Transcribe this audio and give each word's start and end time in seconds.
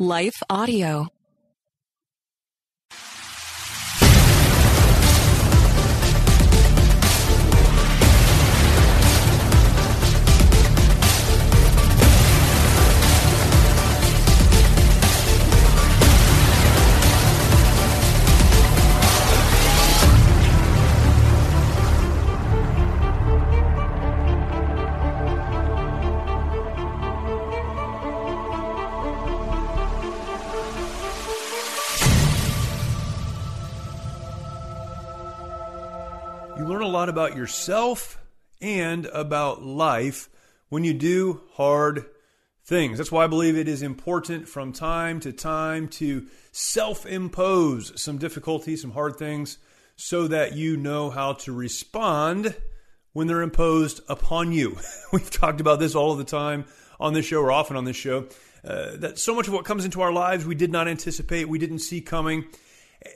Life 0.00 0.42
Audio. 0.48 1.19
Lot 37.00 37.08
about 37.08 37.34
yourself 37.34 38.22
and 38.60 39.06
about 39.06 39.62
life 39.62 40.28
when 40.68 40.84
you 40.84 40.92
do 40.92 41.40
hard 41.54 42.04
things. 42.66 42.98
That's 42.98 43.10
why 43.10 43.24
I 43.24 43.26
believe 43.26 43.56
it 43.56 43.68
is 43.68 43.80
important 43.80 44.46
from 44.46 44.74
time 44.74 45.18
to 45.20 45.32
time 45.32 45.88
to 45.88 46.26
self 46.52 47.06
impose 47.06 47.98
some 47.98 48.18
difficulties, 48.18 48.82
some 48.82 48.90
hard 48.90 49.16
things, 49.16 49.56
so 49.96 50.28
that 50.28 50.52
you 50.52 50.76
know 50.76 51.08
how 51.08 51.32
to 51.32 51.54
respond 51.54 52.54
when 53.14 53.26
they're 53.26 53.40
imposed 53.40 54.02
upon 54.06 54.52
you. 54.52 54.76
We've 55.10 55.30
talked 55.30 55.62
about 55.62 55.78
this 55.78 55.94
all 55.94 56.12
of 56.12 56.18
the 56.18 56.24
time 56.24 56.66
on 57.00 57.14
this 57.14 57.24
show 57.24 57.40
or 57.40 57.50
often 57.50 57.78
on 57.78 57.86
this 57.86 57.96
show. 57.96 58.26
Uh, 58.62 58.96
that 58.96 59.18
so 59.18 59.34
much 59.34 59.48
of 59.48 59.54
what 59.54 59.64
comes 59.64 59.86
into 59.86 60.02
our 60.02 60.12
lives 60.12 60.44
we 60.44 60.54
did 60.54 60.70
not 60.70 60.86
anticipate, 60.86 61.48
we 61.48 61.58
didn't 61.58 61.78
see 61.78 62.02
coming. 62.02 62.44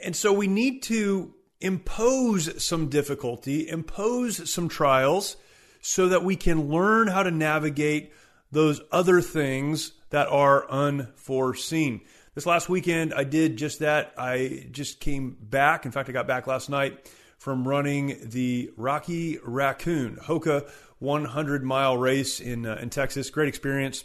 And 0.03 0.17
so 0.17 0.33
we 0.33 0.47
need 0.47 0.85
to 0.85 1.35
impose 1.65 2.63
some 2.63 2.89
difficulty, 2.91 3.69
impose 3.69 4.53
some 4.53 4.69
trials, 4.69 5.37
so 5.81 6.09
that 6.09 6.23
we 6.23 6.37
can 6.37 6.69
learn 6.69 7.09
how 7.09 7.23
to 7.23 7.31
navigate 7.31 8.13
those 8.53 8.81
other 8.93 9.21
things 9.21 9.93
that 10.11 10.29
are 10.29 10.71
unforeseen. 10.71 12.03
This 12.35 12.47
last 12.47 12.69
weekend, 12.69 13.15
I 13.15 13.25
did 13.25 13.57
just 13.57 13.79
that. 13.79 14.13
I 14.19 14.69
just 14.71 15.01
came 15.01 15.37
back. 15.41 15.87
In 15.87 15.93
fact, 15.93 16.09
I 16.09 16.13
got 16.13 16.27
back 16.27 16.47
last 16.47 16.69
night 16.69 17.11
from 17.39 17.67
running 17.67 18.17
the 18.23 18.71
Rocky 18.77 19.39
Raccoon 19.43 20.17
Hoka 20.17 20.69
100 20.99 21.65
mile 21.65 21.97
race 21.97 22.41
in, 22.41 22.67
uh, 22.67 22.79
in 22.81 22.91
Texas. 22.91 23.31
Great 23.31 23.49
experience. 23.49 24.05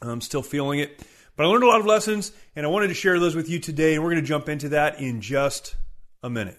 I'm 0.00 0.20
still 0.20 0.42
feeling 0.42 0.78
it. 0.78 1.02
But 1.36 1.46
I 1.46 1.48
learned 1.48 1.64
a 1.64 1.68
lot 1.68 1.80
of 1.80 1.86
lessons, 1.86 2.32
and 2.54 2.64
I 2.64 2.68
wanted 2.68 2.88
to 2.88 2.94
share 2.94 3.18
those 3.18 3.34
with 3.34 3.48
you 3.48 3.58
today, 3.58 3.94
and 3.94 4.02
we're 4.02 4.10
going 4.10 4.22
to 4.22 4.28
jump 4.28 4.48
into 4.48 4.70
that 4.70 5.00
in 5.00 5.20
just 5.20 5.76
a 6.22 6.30
minute. 6.30 6.58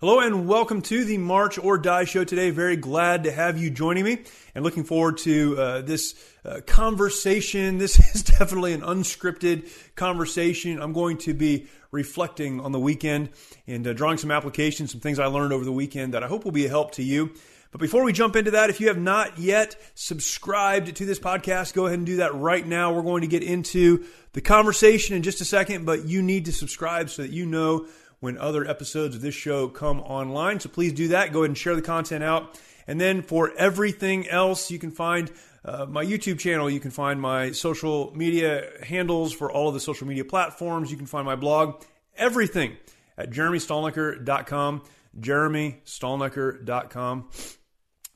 Hello 0.00 0.20
and 0.20 0.46
welcome 0.46 0.80
to 0.82 1.04
the 1.04 1.18
March 1.18 1.58
or 1.58 1.76
Die 1.76 2.04
show 2.04 2.22
today. 2.22 2.50
Very 2.50 2.76
glad 2.76 3.24
to 3.24 3.32
have 3.32 3.58
you 3.58 3.68
joining 3.68 4.04
me 4.04 4.18
and 4.54 4.62
looking 4.62 4.84
forward 4.84 5.18
to 5.18 5.58
uh, 5.58 5.80
this 5.80 6.14
uh, 6.44 6.60
conversation. 6.64 7.78
This 7.78 7.98
is 8.14 8.22
definitely 8.22 8.74
an 8.74 8.82
unscripted 8.82 9.68
conversation. 9.96 10.80
I'm 10.80 10.92
going 10.92 11.18
to 11.18 11.34
be 11.34 11.66
reflecting 11.90 12.60
on 12.60 12.70
the 12.70 12.78
weekend 12.78 13.30
and 13.66 13.84
uh, 13.88 13.92
drawing 13.92 14.18
some 14.18 14.30
applications, 14.30 14.92
some 14.92 15.00
things 15.00 15.18
I 15.18 15.26
learned 15.26 15.52
over 15.52 15.64
the 15.64 15.72
weekend 15.72 16.14
that 16.14 16.22
I 16.22 16.28
hope 16.28 16.44
will 16.44 16.52
be 16.52 16.66
a 16.66 16.68
help 16.68 16.92
to 16.92 17.02
you. 17.02 17.32
But 17.72 17.80
before 17.80 18.04
we 18.04 18.12
jump 18.12 18.36
into 18.36 18.52
that, 18.52 18.70
if 18.70 18.80
you 18.80 18.86
have 18.86 18.98
not 18.98 19.36
yet 19.36 19.74
subscribed 19.96 20.94
to 20.94 21.06
this 21.06 21.18
podcast, 21.18 21.74
go 21.74 21.86
ahead 21.86 21.98
and 21.98 22.06
do 22.06 22.16
that 22.18 22.36
right 22.36 22.64
now. 22.64 22.94
We're 22.94 23.02
going 23.02 23.22
to 23.22 23.26
get 23.26 23.42
into 23.42 24.04
the 24.32 24.40
conversation 24.42 25.16
in 25.16 25.24
just 25.24 25.40
a 25.40 25.44
second, 25.44 25.86
but 25.86 26.04
you 26.04 26.22
need 26.22 26.44
to 26.44 26.52
subscribe 26.52 27.10
so 27.10 27.22
that 27.22 27.32
you 27.32 27.46
know 27.46 27.88
when 28.20 28.38
other 28.38 28.66
episodes 28.66 29.16
of 29.16 29.22
this 29.22 29.34
show 29.34 29.68
come 29.68 30.00
online. 30.00 30.60
So 30.60 30.68
please 30.68 30.92
do 30.92 31.08
that. 31.08 31.32
Go 31.32 31.40
ahead 31.40 31.50
and 31.50 31.58
share 31.58 31.74
the 31.76 31.82
content 31.82 32.24
out. 32.24 32.58
And 32.86 33.00
then 33.00 33.22
for 33.22 33.52
everything 33.56 34.28
else, 34.28 34.70
you 34.70 34.78
can 34.78 34.90
find 34.90 35.30
uh, 35.64 35.86
my 35.86 36.04
YouTube 36.04 36.38
channel. 36.38 36.68
You 36.70 36.80
can 36.80 36.90
find 36.90 37.20
my 37.20 37.52
social 37.52 38.12
media 38.14 38.68
handles 38.82 39.32
for 39.32 39.52
all 39.52 39.68
of 39.68 39.74
the 39.74 39.80
social 39.80 40.06
media 40.06 40.24
platforms. 40.24 40.90
You 40.90 40.96
can 40.96 41.06
find 41.06 41.26
my 41.26 41.36
blog, 41.36 41.82
everything 42.16 42.76
at 43.16 43.30
jeremystalnecker.com. 43.30 44.82
jeremystalnecker.com. 45.20 47.28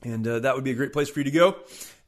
And 0.01 0.27
uh, 0.27 0.39
that 0.39 0.55
would 0.55 0.63
be 0.63 0.71
a 0.71 0.75
great 0.75 0.91
place 0.91 1.09
for 1.09 1.19
you 1.19 1.25
to 1.25 1.31
go. 1.31 1.57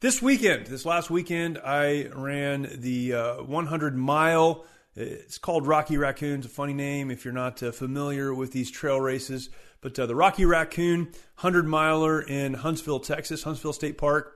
This 0.01 0.21
weekend, 0.21 0.67
this 0.67 0.85
last 0.85 1.09
weekend, 1.09 1.57
I 1.63 2.09
ran 2.13 2.69
the 2.75 3.13
uh, 3.13 3.35
100 3.43 3.95
mile 3.95 4.65
it's 4.95 5.37
called 5.37 5.67
Rocky 5.67 5.97
Raccoons, 5.97 6.45
a 6.45 6.49
funny 6.49 6.73
name 6.73 7.11
if 7.11 7.25
you're 7.25 7.33
not 7.33 7.61
uh, 7.61 7.71
familiar 7.71 8.33
with 8.33 8.53
these 8.53 8.71
trail 8.71 8.99
races. 8.99 9.49
But 9.81 9.99
uh, 9.99 10.05
the 10.05 10.15
Rocky 10.15 10.45
Raccoon 10.45 11.05
100 11.41 11.67
miler 11.67 12.21
in 12.21 12.53
Huntsville, 12.53 13.01
Texas, 13.01 13.43
Huntsville 13.43 13.73
State 13.73 13.97
Park. 13.97 14.33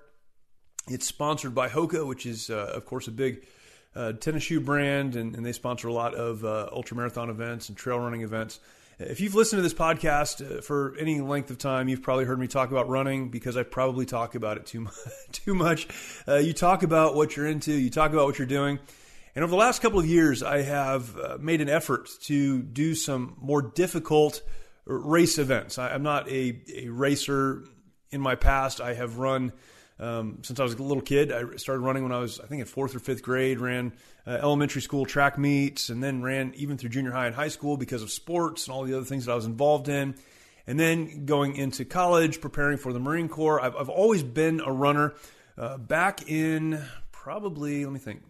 It's 0.88 1.06
sponsored 1.06 1.56
by 1.56 1.70
Hoka, 1.70 2.06
which 2.06 2.26
is, 2.26 2.50
uh, 2.50 2.72
of 2.76 2.86
course, 2.86 3.08
a 3.08 3.12
big 3.12 3.46
uh, 3.96 4.14
tennis 4.14 4.44
shoe 4.44 4.60
brand, 4.60 5.16
and, 5.16 5.36
and, 5.36 5.46
they 5.46 5.52
sponsor 5.52 5.88
a 5.88 5.94
lot 5.94 6.14
of 6.14 6.46
uh, 6.46 6.70
ultra 6.72 6.96
marathon 6.96 7.30
events 7.30 7.70
and 7.70 7.78
trail 7.78 8.00
running 8.00 8.22
events. 8.22 8.60
If 9.00 9.20
you've 9.22 9.34
listened 9.36 9.60
to 9.60 9.64
this 9.64 9.74
podcast 9.74 10.58
uh, 10.58 10.62
for 10.62 10.96
any 11.00 11.22
length 11.22 11.50
of 11.52 11.58
time, 11.58 11.88
you've 11.90 12.04
probably 12.04 12.26
heard 12.26 12.40
me 12.40 12.48
talk 12.48 12.70
about 12.70 12.90
running 12.90 13.30
because 13.30 13.58
I 13.58 13.64
probably 13.64 14.06
talk 14.06 14.36
about 14.36 14.58
it 14.58 14.66
too 14.66 14.82
much. 14.82 14.94
too 15.32 15.56
much. 15.56 15.88
you 16.28 16.54
talk 16.54 16.84
about 16.84 17.16
what 17.16 17.36
you're 17.36 17.48
into, 17.48 17.72
you 17.72 17.90
talk 17.90 18.12
about 18.12 18.26
what 18.26 18.38
you're 18.38 18.48
doing. 18.48 18.80
And 19.36 19.44
over 19.44 19.52
the 19.52 19.58
last 19.58 19.82
couple 19.82 20.00
of 20.00 20.06
years, 20.06 20.42
I 20.42 20.62
have 20.62 21.18
uh, 21.18 21.38
made 21.40 21.62
an 21.62 21.70
effort 21.70 22.10
to 22.24 22.62
do 22.62 22.96
some 22.96 23.38
more 23.40 23.62
difficult 23.62 24.42
race 24.86 25.38
events. 25.38 25.78
I, 25.78 25.94
am 25.94 26.04
not 26.04 26.30
a, 26.30 26.62
a 26.76 26.90
racer 26.90 27.64
in 28.12 28.22
my 28.22 28.36
past. 28.36 28.82
I 28.82 28.94
have 28.96 29.18
run 29.18 29.54
um, 30.00 30.40
since 30.42 30.60
I 30.60 30.64
was 30.64 30.74
a 30.74 30.82
little 30.82 31.04
kid. 31.04 31.32
I 31.32 31.58
started 31.58 31.82
running 31.82 32.04
when 32.04 32.12
I 32.12 32.20
was, 32.20 32.40
I 32.40 32.48
think, 32.48 32.62
in 32.62 32.66
fourth 32.66 32.96
or 32.96 33.00
fifth 33.00 33.22
grade. 33.22 33.60
Ran 33.60 33.94
uh, 34.26 34.32
elementary 34.32 34.82
school 34.82 35.06
track 35.06 35.38
meets, 35.38 35.90
and 35.90 36.02
then 36.04 36.22
ran 36.22 36.54
even 36.56 36.78
through 36.78 36.90
junior 36.90 37.12
high 37.12 37.28
and 37.28 37.36
high 37.36 37.50
school 37.50 37.78
because 37.78 38.02
of 38.02 38.10
sports 38.10 38.68
and 38.68 38.74
all 38.74 38.84
the 38.84 38.96
other 38.96 39.06
things 39.06 39.26
that 39.26 39.32
I 39.32 39.36
was 39.36 39.46
involved 39.46 39.90
in. 39.90 40.16
And 40.66 40.80
then 40.80 41.26
going 41.26 41.56
into 41.56 41.84
college, 41.84 42.42
preparing 42.42 42.78
for 42.78 42.94
the 42.94 43.00
Marine 43.00 43.28
Corps. 43.28 43.62
I've, 43.62 43.76
I've 43.76 43.90
always 43.90 44.24
been 44.24 44.60
a 44.60 44.72
runner. 44.72 45.14
Uh, 45.58 45.78
back 45.78 46.30
in 46.30 46.82
probably, 47.12 47.84
let 47.84 47.92
me 47.92 48.00
think, 48.00 48.22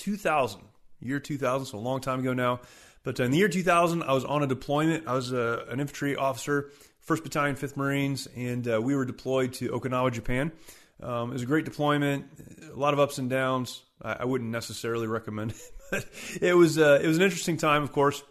2000, 0.00 0.62
year 1.00 1.20
2000, 1.20 1.66
so 1.66 1.78
a 1.78 1.80
long 1.80 2.00
time 2.00 2.20
ago 2.20 2.32
now. 2.32 2.60
But 3.02 3.20
in 3.20 3.30
the 3.30 3.38
year 3.38 3.48
2000, 3.48 4.02
I 4.02 4.12
was 4.12 4.24
on 4.24 4.42
a 4.42 4.46
deployment. 4.46 5.06
I 5.06 5.14
was 5.14 5.32
a, 5.32 5.64
an 5.68 5.80
infantry 5.80 6.16
officer, 6.16 6.70
1st 7.06 7.22
Battalion, 7.22 7.56
5th 7.56 7.76
Marines, 7.76 8.28
and 8.36 8.66
uh, 8.66 8.80
we 8.82 8.96
were 8.96 9.04
deployed 9.04 9.52
to 9.54 9.68
Okinawa, 9.70 10.12
Japan. 10.12 10.52
Um, 11.02 11.30
it 11.30 11.34
was 11.34 11.42
a 11.42 11.46
great 11.46 11.64
deployment, 11.64 12.26
a 12.70 12.76
lot 12.76 12.92
of 12.92 13.00
ups 13.00 13.18
and 13.18 13.30
downs. 13.30 13.82
I, 14.02 14.18
I 14.20 14.24
wouldn't 14.24 14.50
necessarily 14.50 15.06
recommend 15.06 15.52
it, 15.52 15.72
but 15.90 16.06
it 16.40 16.54
was 16.54 16.78
uh, 16.78 17.00
it 17.02 17.06
was 17.06 17.16
an 17.16 17.22
interesting 17.22 17.56
time, 17.56 17.82
of 17.82 17.92
course. 17.92 18.22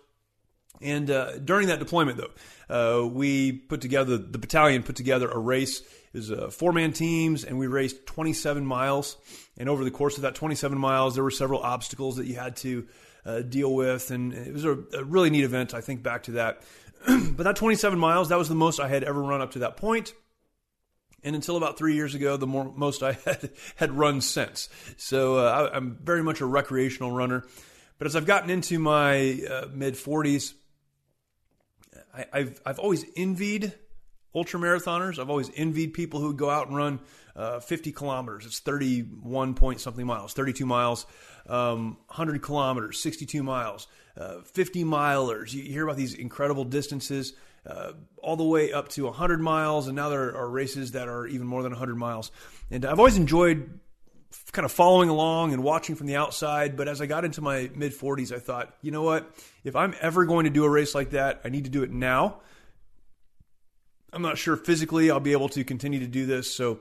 And 0.81 1.09
uh, 1.09 1.39
during 1.39 1.67
that 1.67 1.79
deployment, 1.79 2.19
though, 2.19 3.03
uh, 3.03 3.07
we 3.07 3.51
put 3.51 3.81
together 3.81 4.17
the 4.17 4.37
battalion 4.37 4.83
put 4.83 4.95
together 4.95 5.29
a 5.29 5.37
race. 5.37 5.81
It 6.13 6.17
was 6.17 6.31
uh, 6.31 6.49
four 6.49 6.73
man 6.73 6.91
teams, 6.91 7.43
and 7.43 7.59
we 7.59 7.67
raced 7.67 8.05
27 8.07 8.65
miles. 8.65 9.17
And 9.57 9.69
over 9.69 9.83
the 9.83 9.91
course 9.91 10.17
of 10.17 10.23
that 10.23 10.35
27 10.35 10.77
miles, 10.77 11.15
there 11.15 11.23
were 11.23 11.31
several 11.31 11.61
obstacles 11.61 12.15
that 12.17 12.25
you 12.25 12.35
had 12.35 12.55
to 12.57 12.87
uh, 13.25 13.41
deal 13.41 13.73
with, 13.73 14.11
and 14.11 14.33
it 14.33 14.53
was 14.53 14.65
a, 14.65 14.77
a, 14.93 15.03
really 15.03 15.29
neat 15.29 15.43
event. 15.43 15.73
I 15.73 15.81
think 15.81 16.01
back 16.01 16.23
to 16.23 16.31
that. 16.31 16.63
but 17.07 17.43
that 17.43 17.55
27 17.55 17.99
miles, 17.99 18.29
that 18.29 18.37
was 18.37 18.49
the 18.49 18.55
most 18.55 18.79
I 18.79 18.87
had 18.87 19.03
ever 19.03 19.21
run 19.21 19.41
up 19.41 19.51
to 19.51 19.59
that 19.59 19.77
point. 19.77 20.13
And 21.23 21.35
until 21.35 21.57
about 21.57 21.77
three 21.77 21.95
years 21.95 22.15
ago, 22.15 22.37
the 22.37 22.47
more, 22.47 22.71
most 22.73 23.03
I 23.03 23.11
had 23.25 23.51
had 23.75 23.91
run 23.91 24.21
since. 24.21 24.69
So 24.97 25.37
uh, 25.37 25.69
I, 25.73 25.77
am 25.77 25.97
very 26.01 26.23
much 26.23 26.41
a 26.41 26.45
recreational 26.45 27.11
runner. 27.11 27.45
But 27.97 28.07
as 28.07 28.15
I've 28.15 28.25
gotten 28.25 28.49
into 28.49 28.79
my 28.79 29.41
uh, 29.49 29.67
mid 29.71 29.95
40s, 29.95 30.53
I, 32.13 32.39
have 32.39 32.61
I've 32.65 32.79
always 32.79 33.05
envied 33.15 33.73
ultra 34.33 34.59
marathoners. 34.59 35.19
I've 35.19 35.29
always 35.29 35.51
envied 35.55 35.93
people 35.93 36.19
who 36.19 36.33
go 36.33 36.49
out 36.49 36.67
and 36.67 36.75
run 36.75 36.99
uh, 37.35 37.59
50 37.59 37.91
kilometers. 37.91 38.45
It's 38.45 38.59
31 38.59 39.53
point 39.53 39.81
something 39.81 40.05
miles, 40.05 40.33
32 40.33 40.65
miles, 40.65 41.05
um, 41.47 41.97
100 42.07 42.41
kilometers, 42.41 43.01
62 43.01 43.43
miles, 43.43 43.87
uh, 44.17 44.41
50 44.41 44.83
milers. 44.83 45.53
You 45.53 45.63
hear 45.63 45.83
about 45.83 45.97
these 45.97 46.13
incredible 46.13 46.65
distances. 46.65 47.33
Uh, 47.69 47.91
all 48.23 48.37
the 48.37 48.43
way 48.43 48.71
up 48.71 48.87
to 48.87 49.03
100 49.03 49.41
miles, 49.41 49.87
and 49.87 49.95
now 49.95 50.07
there 50.07 50.33
are 50.35 50.49
races 50.49 50.93
that 50.93 51.09
are 51.09 51.27
even 51.27 51.45
more 51.45 51.61
than 51.61 51.73
100 51.73 51.95
miles. 51.95 52.31
And 52.71 52.85
I've 52.85 52.99
always 52.99 53.17
enjoyed 53.17 53.79
kind 54.51 54.65
of 54.65 54.71
following 54.71 55.09
along 55.09 55.53
and 55.53 55.63
watching 55.63 55.95
from 55.95 56.07
the 56.07 56.15
outside. 56.15 56.77
But 56.77 56.87
as 56.87 57.01
I 57.01 57.05
got 57.05 57.25
into 57.25 57.41
my 57.41 57.69
mid 57.75 57.93
40s, 57.93 58.33
I 58.33 58.39
thought, 58.39 58.73
you 58.81 58.91
know 58.91 59.01
what? 59.01 59.29
If 59.63 59.75
I'm 59.75 59.93
ever 60.01 60.25
going 60.25 60.45
to 60.45 60.49
do 60.49 60.63
a 60.63 60.69
race 60.69 60.95
like 60.95 61.11
that, 61.11 61.41
I 61.43 61.49
need 61.49 61.65
to 61.65 61.69
do 61.69 61.83
it 61.83 61.91
now. 61.91 62.41
I'm 64.11 64.21
not 64.21 64.37
sure 64.37 64.55
physically 64.55 65.11
I'll 65.11 65.19
be 65.19 65.33
able 65.33 65.49
to 65.49 65.63
continue 65.63 65.99
to 65.99 66.07
do 66.07 66.25
this. 66.25 66.53
So 66.53 66.79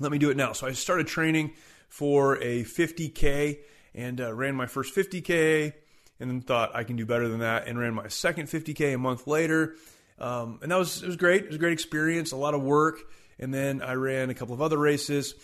let 0.00 0.10
me 0.10 0.18
do 0.18 0.30
it 0.30 0.36
now. 0.36 0.52
So 0.52 0.66
I 0.66 0.72
started 0.72 1.06
training 1.06 1.52
for 1.88 2.36
a 2.42 2.64
50K 2.64 3.58
and 3.94 4.20
uh, 4.20 4.32
ran 4.34 4.54
my 4.54 4.66
first 4.66 4.94
50K 4.94 5.72
and 6.20 6.30
then 6.30 6.40
thought 6.40 6.74
I 6.74 6.84
can 6.84 6.96
do 6.96 7.06
better 7.06 7.28
than 7.28 7.40
that 7.40 7.68
and 7.68 7.78
ran 7.78 7.94
my 7.94 8.08
second 8.08 8.48
50K 8.48 8.94
a 8.94 8.98
month 8.98 9.26
later. 9.26 9.76
Um, 10.18 10.58
and 10.62 10.72
that 10.72 10.78
was, 10.78 11.02
it 11.02 11.06
was 11.06 11.16
great. 11.16 11.42
It 11.42 11.46
was 11.48 11.56
a 11.56 11.60
great 11.60 11.72
experience, 11.72 12.32
a 12.32 12.36
lot 12.36 12.54
of 12.54 12.62
work. 12.62 12.98
And 13.38 13.54
then 13.54 13.82
I 13.82 13.92
ran 13.92 14.30
a 14.30 14.34
couple 14.34 14.54
of 14.54 14.60
other 14.60 14.78
races 14.78 15.34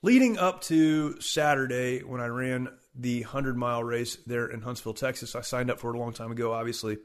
leading 0.00 0.38
up 0.38 0.62
to 0.62 1.20
Saturday 1.20 2.00
when 2.00 2.20
I 2.20 2.26
ran 2.26 2.68
the 2.94 3.20
100 3.22 3.56
mile 3.56 3.84
race 3.84 4.16
there 4.26 4.46
in 4.46 4.62
Huntsville, 4.62 4.94
Texas. 4.94 5.34
I 5.34 5.42
signed 5.42 5.70
up 5.70 5.78
for 5.78 5.90
it 5.90 5.96
a 5.96 5.98
long 5.98 6.12
time 6.12 6.32
ago, 6.32 6.52
obviously. 6.52 6.98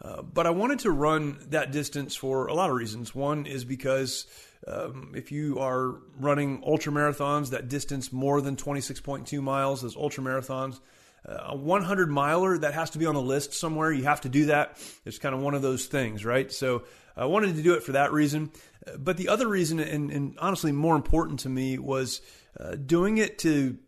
Uh, 0.00 0.22
but 0.22 0.46
I 0.46 0.50
wanted 0.50 0.80
to 0.80 0.90
run 0.90 1.38
that 1.48 1.72
distance 1.72 2.14
for 2.14 2.46
a 2.46 2.54
lot 2.54 2.70
of 2.70 2.76
reasons. 2.76 3.14
One 3.14 3.46
is 3.46 3.64
because 3.64 4.26
um, 4.66 5.12
if 5.16 5.32
you 5.32 5.58
are 5.58 5.96
running 6.18 6.62
ultra 6.64 6.92
marathons, 6.92 7.50
that 7.50 7.68
distance 7.68 8.12
more 8.12 8.40
than 8.40 8.56
26.2 8.56 9.42
miles, 9.42 9.82
those 9.82 9.96
ultra 9.96 10.22
marathons, 10.22 10.80
uh, 11.28 11.48
a 11.48 11.56
100 11.56 12.10
miler 12.10 12.58
that 12.58 12.74
has 12.74 12.90
to 12.90 12.98
be 12.98 13.06
on 13.06 13.14
the 13.14 13.22
list 13.22 13.54
somewhere. 13.54 13.90
You 13.90 14.04
have 14.04 14.20
to 14.22 14.28
do 14.28 14.46
that. 14.46 14.78
It's 15.04 15.18
kind 15.18 15.34
of 15.34 15.40
one 15.40 15.54
of 15.54 15.62
those 15.62 15.86
things, 15.86 16.24
right? 16.24 16.50
So 16.52 16.84
I 17.16 17.24
wanted 17.24 17.56
to 17.56 17.62
do 17.62 17.74
it 17.74 17.82
for 17.82 17.92
that 17.92 18.12
reason. 18.12 18.52
But 18.96 19.16
the 19.16 19.28
other 19.28 19.48
reason, 19.48 19.80
and, 19.80 20.10
and 20.10 20.38
honestly 20.38 20.72
more 20.72 20.96
important 20.96 21.40
to 21.40 21.48
me, 21.48 21.78
was 21.78 22.20
uh, 22.58 22.76
doing 22.76 23.18
it 23.18 23.38
to, 23.40 23.78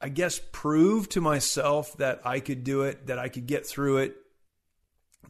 I 0.00 0.08
guess, 0.08 0.40
prove 0.52 1.08
to 1.10 1.20
myself 1.20 1.96
that 1.98 2.20
I 2.24 2.40
could 2.40 2.62
do 2.62 2.82
it, 2.82 3.08
that 3.08 3.18
I 3.18 3.28
could 3.28 3.46
get 3.46 3.66
through 3.66 3.98
it, 3.98 4.16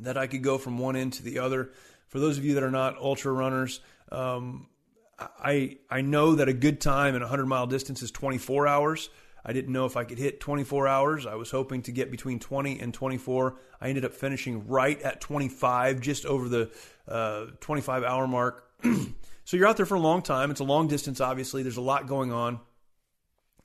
that 0.00 0.16
I 0.16 0.26
could 0.26 0.42
go 0.42 0.58
from 0.58 0.78
one 0.78 0.96
end 0.96 1.14
to 1.14 1.22
the 1.22 1.38
other. 1.38 1.70
For 2.08 2.20
those 2.20 2.38
of 2.38 2.44
you 2.44 2.54
that 2.54 2.62
are 2.62 2.70
not 2.70 2.98
ultra 2.98 3.32
runners, 3.32 3.80
um, 4.10 4.68
I 5.18 5.78
I 5.90 6.02
know 6.02 6.34
that 6.36 6.48
a 6.48 6.52
good 6.52 6.80
time 6.80 7.14
in 7.14 7.22
a 7.22 7.26
100 7.26 7.46
mile 7.46 7.66
distance 7.66 8.02
is 8.02 8.10
24 8.10 8.66
hours. 8.66 9.10
I 9.48 9.52
didn't 9.52 9.72
know 9.72 9.86
if 9.86 9.96
I 9.96 10.02
could 10.02 10.18
hit 10.18 10.40
24 10.40 10.88
hours. 10.88 11.24
I 11.24 11.36
was 11.36 11.52
hoping 11.52 11.82
to 11.82 11.92
get 11.92 12.10
between 12.10 12.40
20 12.40 12.80
and 12.80 12.92
24. 12.92 13.56
I 13.80 13.88
ended 13.88 14.04
up 14.04 14.12
finishing 14.12 14.66
right 14.66 15.00
at 15.02 15.20
25, 15.20 16.00
just 16.00 16.26
over 16.26 16.48
the 16.48 16.72
uh, 17.06 17.46
25 17.60 18.02
hour 18.02 18.26
mark. 18.26 18.68
so 19.44 19.56
you're 19.56 19.68
out 19.68 19.76
there 19.76 19.86
for 19.86 19.94
a 19.94 20.00
long 20.00 20.22
time. 20.22 20.50
It's 20.50 20.58
a 20.58 20.64
long 20.64 20.88
distance, 20.88 21.20
obviously. 21.20 21.62
There's 21.62 21.76
a 21.76 21.82
lot 21.82 22.08
going 22.08 22.32
on. 22.32 22.58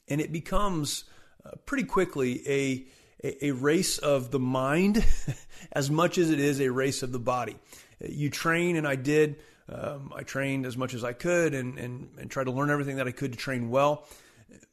And 0.08 0.22
it 0.22 0.32
becomes 0.32 1.06
uh, 1.44 1.56
pretty 1.66 1.86
quickly 1.86 2.48
a, 2.48 2.86
a, 3.24 3.48
a 3.48 3.52
race 3.52 3.98
of 3.98 4.32
the 4.32 4.40
mind 4.40 5.06
as 5.72 5.90
much 5.90 6.18
as 6.18 6.30
it 6.30 6.40
is 6.40 6.60
a 6.60 6.70
race 6.70 7.04
of 7.04 7.12
the 7.12 7.20
body. 7.20 7.58
You 8.00 8.30
train, 8.30 8.76
and 8.76 8.88
I 8.88 8.96
did. 8.96 9.38
Um, 9.70 10.12
I 10.16 10.24
trained 10.24 10.66
as 10.66 10.76
much 10.76 10.94
as 10.94 11.04
I 11.04 11.14
could 11.14 11.54
and, 11.54 11.78
and, 11.78 12.10
and 12.20 12.30
tried 12.30 12.46
to 12.46 12.52
learn 12.52 12.70
everything 12.70 12.98
that 12.98 13.08
I 13.08 13.12
could 13.12 13.32
to 13.32 13.38
train 13.38 13.70
well. 13.70 14.06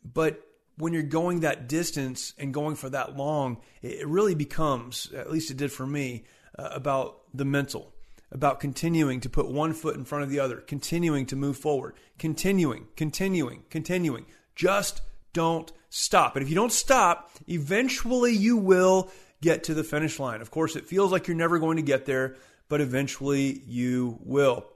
But 0.02 0.42
when 0.76 0.92
you're 0.92 1.02
going 1.02 1.40
that 1.40 1.68
distance 1.68 2.32
and 2.38 2.54
going 2.54 2.76
for 2.76 2.88
that 2.90 3.16
long, 3.16 3.58
it 3.82 4.06
really 4.06 4.34
becomes, 4.34 5.12
at 5.12 5.30
least 5.30 5.50
it 5.50 5.56
did 5.56 5.72
for 5.72 5.86
me, 5.86 6.24
uh, 6.58 6.70
about 6.72 7.20
the 7.34 7.44
mental, 7.44 7.92
about 8.32 8.60
continuing 8.60 9.20
to 9.20 9.28
put 9.28 9.48
one 9.48 9.72
foot 9.72 9.96
in 9.96 10.04
front 10.04 10.24
of 10.24 10.30
the 10.30 10.40
other, 10.40 10.56
continuing 10.56 11.26
to 11.26 11.36
move 11.36 11.56
forward, 11.56 11.94
continuing, 12.18 12.86
continuing, 12.96 13.64
continuing. 13.70 14.24
Just 14.54 15.02
don't 15.32 15.70
stop. 15.90 16.36
And 16.36 16.42
if 16.42 16.48
you 16.48 16.54
don't 16.54 16.72
stop, 16.72 17.30
eventually 17.48 18.32
you 18.32 18.56
will 18.56 19.10
get 19.40 19.64
to 19.64 19.74
the 19.74 19.84
finish 19.84 20.18
line. 20.18 20.40
Of 20.40 20.50
course, 20.50 20.76
it 20.76 20.86
feels 20.86 21.12
like 21.12 21.28
you're 21.28 21.36
never 21.36 21.58
going 21.58 21.76
to 21.76 21.82
get 21.82 22.06
there, 22.06 22.36
but 22.68 22.80
eventually 22.80 23.62
you 23.66 24.18
will. 24.22 24.66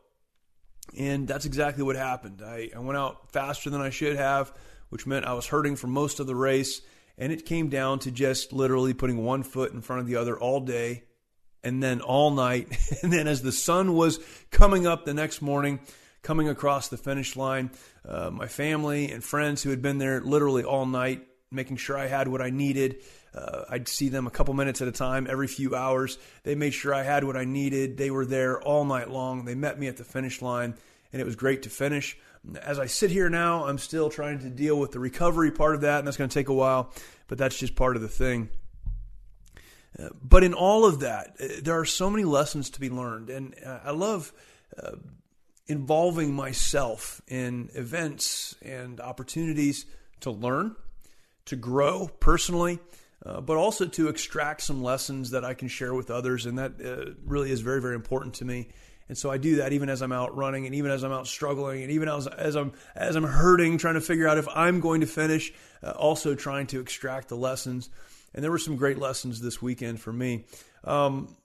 And 0.97 1.27
that's 1.27 1.47
exactly 1.47 1.83
what 1.83 1.97
happened. 1.97 2.43
I, 2.45 2.71
I 2.75 2.79
went 2.81 2.99
out 2.99 3.33
faster 3.33 3.71
than 3.71 3.81
I 3.81 3.91
should 3.91 4.17
have 4.17 4.53
which 4.93 5.07
meant 5.07 5.25
I 5.25 5.33
was 5.33 5.47
hurting 5.47 5.77
for 5.77 5.87
most 5.87 6.21
of 6.21 6.27
the 6.27 6.37
race. 6.37 6.83
And 7.17 7.33
it 7.33 7.47
came 7.47 7.71
down 7.71 8.01
to 8.01 8.11
just 8.11 8.53
literally 8.53 8.93
putting 8.93 9.25
one 9.25 9.43
foot 9.43 9.73
in 9.73 9.81
front 9.81 10.01
of 10.01 10.07
the 10.07 10.17
other 10.17 10.39
all 10.39 10.61
day 10.61 11.05
and 11.65 11.83
then 11.83 12.03
all 12.03 12.31
night. 12.31 12.69
And 13.03 13.11
then 13.11 13.27
as 13.27 13.41
the 13.41 13.53
sun 13.53 13.95
was 13.95 14.21
coming 14.51 14.87
up 14.87 15.07
the 15.07 15.15
next 15.15 15.41
morning, 15.41 15.81
coming 16.23 16.49
across 16.49 16.89
the 16.89 16.97
finish 16.97 17.37
line, 17.37 17.71
uh, 18.09 18.31
my 18.31 18.47
family 18.47 19.11
and 19.11 19.23
friends 19.23 19.63
who 19.63 19.71
had 19.71 19.83
been 19.83 19.99
there 19.99 20.21
literally 20.21 20.65
all 20.65 20.87
night, 20.87 21.27
making 21.51 21.77
sure 21.77 21.99
I 21.99 22.07
had 22.07 22.29
what 22.29 22.41
I 22.41 22.51
needed. 22.51 23.03
Uh, 23.35 23.65
I'd 23.69 23.89
see 23.89 24.09
them 24.09 24.27
a 24.27 24.31
couple 24.31 24.55
minutes 24.55 24.81
at 24.81 24.89
a 24.89 24.93
time 24.93 25.27
every 25.29 25.49
few 25.49 25.75
hours. 25.75 26.19
They 26.45 26.55
made 26.55 26.75
sure 26.75 26.95
I 26.95 27.03
had 27.03 27.25
what 27.25 27.37
I 27.37 27.45
needed. 27.45 27.97
They 27.97 28.11
were 28.11 28.27
there 28.27 28.61
all 28.61 28.85
night 28.85 29.11
long. 29.11 29.45
They 29.45 29.55
met 29.55 29.79
me 29.79 29.89
at 29.89 29.97
the 29.97 30.05
finish 30.05 30.41
line, 30.43 30.75
and 31.13 31.21
it 31.21 31.25
was 31.25 31.37
great 31.37 31.63
to 31.63 31.71
finish. 31.71 32.17
As 32.61 32.79
I 32.79 32.87
sit 32.87 33.11
here 33.11 33.29
now, 33.29 33.67
I'm 33.67 33.79
still 33.79 34.11
trying 34.11 34.41
to 34.41 34.51
deal 34.51 34.79
with 34.79 34.93
the 34.93 34.99
recovery 34.99 35.51
part 35.51 35.75
of 35.75 35.83
that, 35.83 35.99
and 35.99 36.07
that's 36.07 36.17
going 36.17 36.31
to 36.31 36.35
take 36.35 36.49
a 36.49 36.55
while, 36.55 36.93
but 37.29 37.39
that's 37.39 37.59
just 37.59 37.75
part 37.75 37.97
of 37.97 38.03
the 38.03 38.09
thing. 38.09 38.49
Uh, 39.99 40.09
but 40.23 40.43
in 40.43 40.55
all 40.55 40.85
of 40.85 41.01
that, 41.01 41.37
uh, 41.41 41.47
there 41.63 41.79
are 41.79 41.85
so 41.85 42.11
many 42.11 42.25
lessons 42.25 42.71
to 42.71 42.81
be 42.81 42.91
learned, 42.91 43.31
and 43.31 43.55
uh, 43.65 43.81
I 43.85 43.91
love 43.91 44.33
uh, 44.83 44.93
involving 45.67 46.35
myself 46.35 47.21
in 47.29 47.71
events 47.75 48.55
and 48.63 49.01
opportunities 49.01 49.87
to 50.21 50.31
learn, 50.31 50.77
to 51.47 51.57
grow 51.57 52.09
personally, 52.21 52.79
uh, 53.25 53.41
but 53.41 53.57
also 53.57 53.87
to 53.87 54.09
extract 54.09 54.63
some 54.63 54.83
lessons 54.83 55.31
that 55.31 55.45
I 55.45 55.55
can 55.55 55.69
share 55.69 55.95
with 55.95 56.11
others, 56.11 56.47
and 56.47 56.59
that 56.59 56.73
uh, 56.85 57.13
really 57.25 57.51
is 57.51 57.61
very, 57.61 57.81
very 57.81 57.95
important 57.95 58.35
to 58.35 58.45
me. 58.45 58.69
And 59.09 59.19
so 59.19 59.31
I 59.31 59.37
do 59.37 59.57
that 59.57 59.73
even 59.73 59.89
as 59.89 60.01
I'm 60.01 60.13
out 60.13 60.35
running 60.37 60.65
and 60.65 60.75
even 60.75 60.91
as 60.91 61.03
I'm 61.03 61.13
out 61.13 61.27
struggling 61.27 61.83
and 61.83 61.93
even 61.93 62.09
as, 62.09 62.27
as 62.27 62.57
I'm 62.57 62.73
as 62.95 63.15
I'm 63.15 63.25
hurting 63.25 63.77
trying 63.77 63.95
to 63.95 64.01
figure 64.01 64.27
out 64.27 64.39
if 64.39 64.49
I'm 64.49 64.81
going 64.81 65.03
to 65.03 65.07
finish 65.07 65.53
uh, 65.83 65.91
also 65.91 66.35
trying 66.35 66.67
to 66.69 66.81
extract 66.81 67.29
the 67.29 67.37
lessons. 67.37 67.91
And 68.33 68.43
there 68.43 68.51
were 68.51 68.59
some 68.59 68.77
great 68.77 68.99
lessons 68.99 69.41
this 69.41 69.61
weekend 69.61 70.01
for 70.01 70.13
me. 70.13 70.47
Um, 70.85 71.37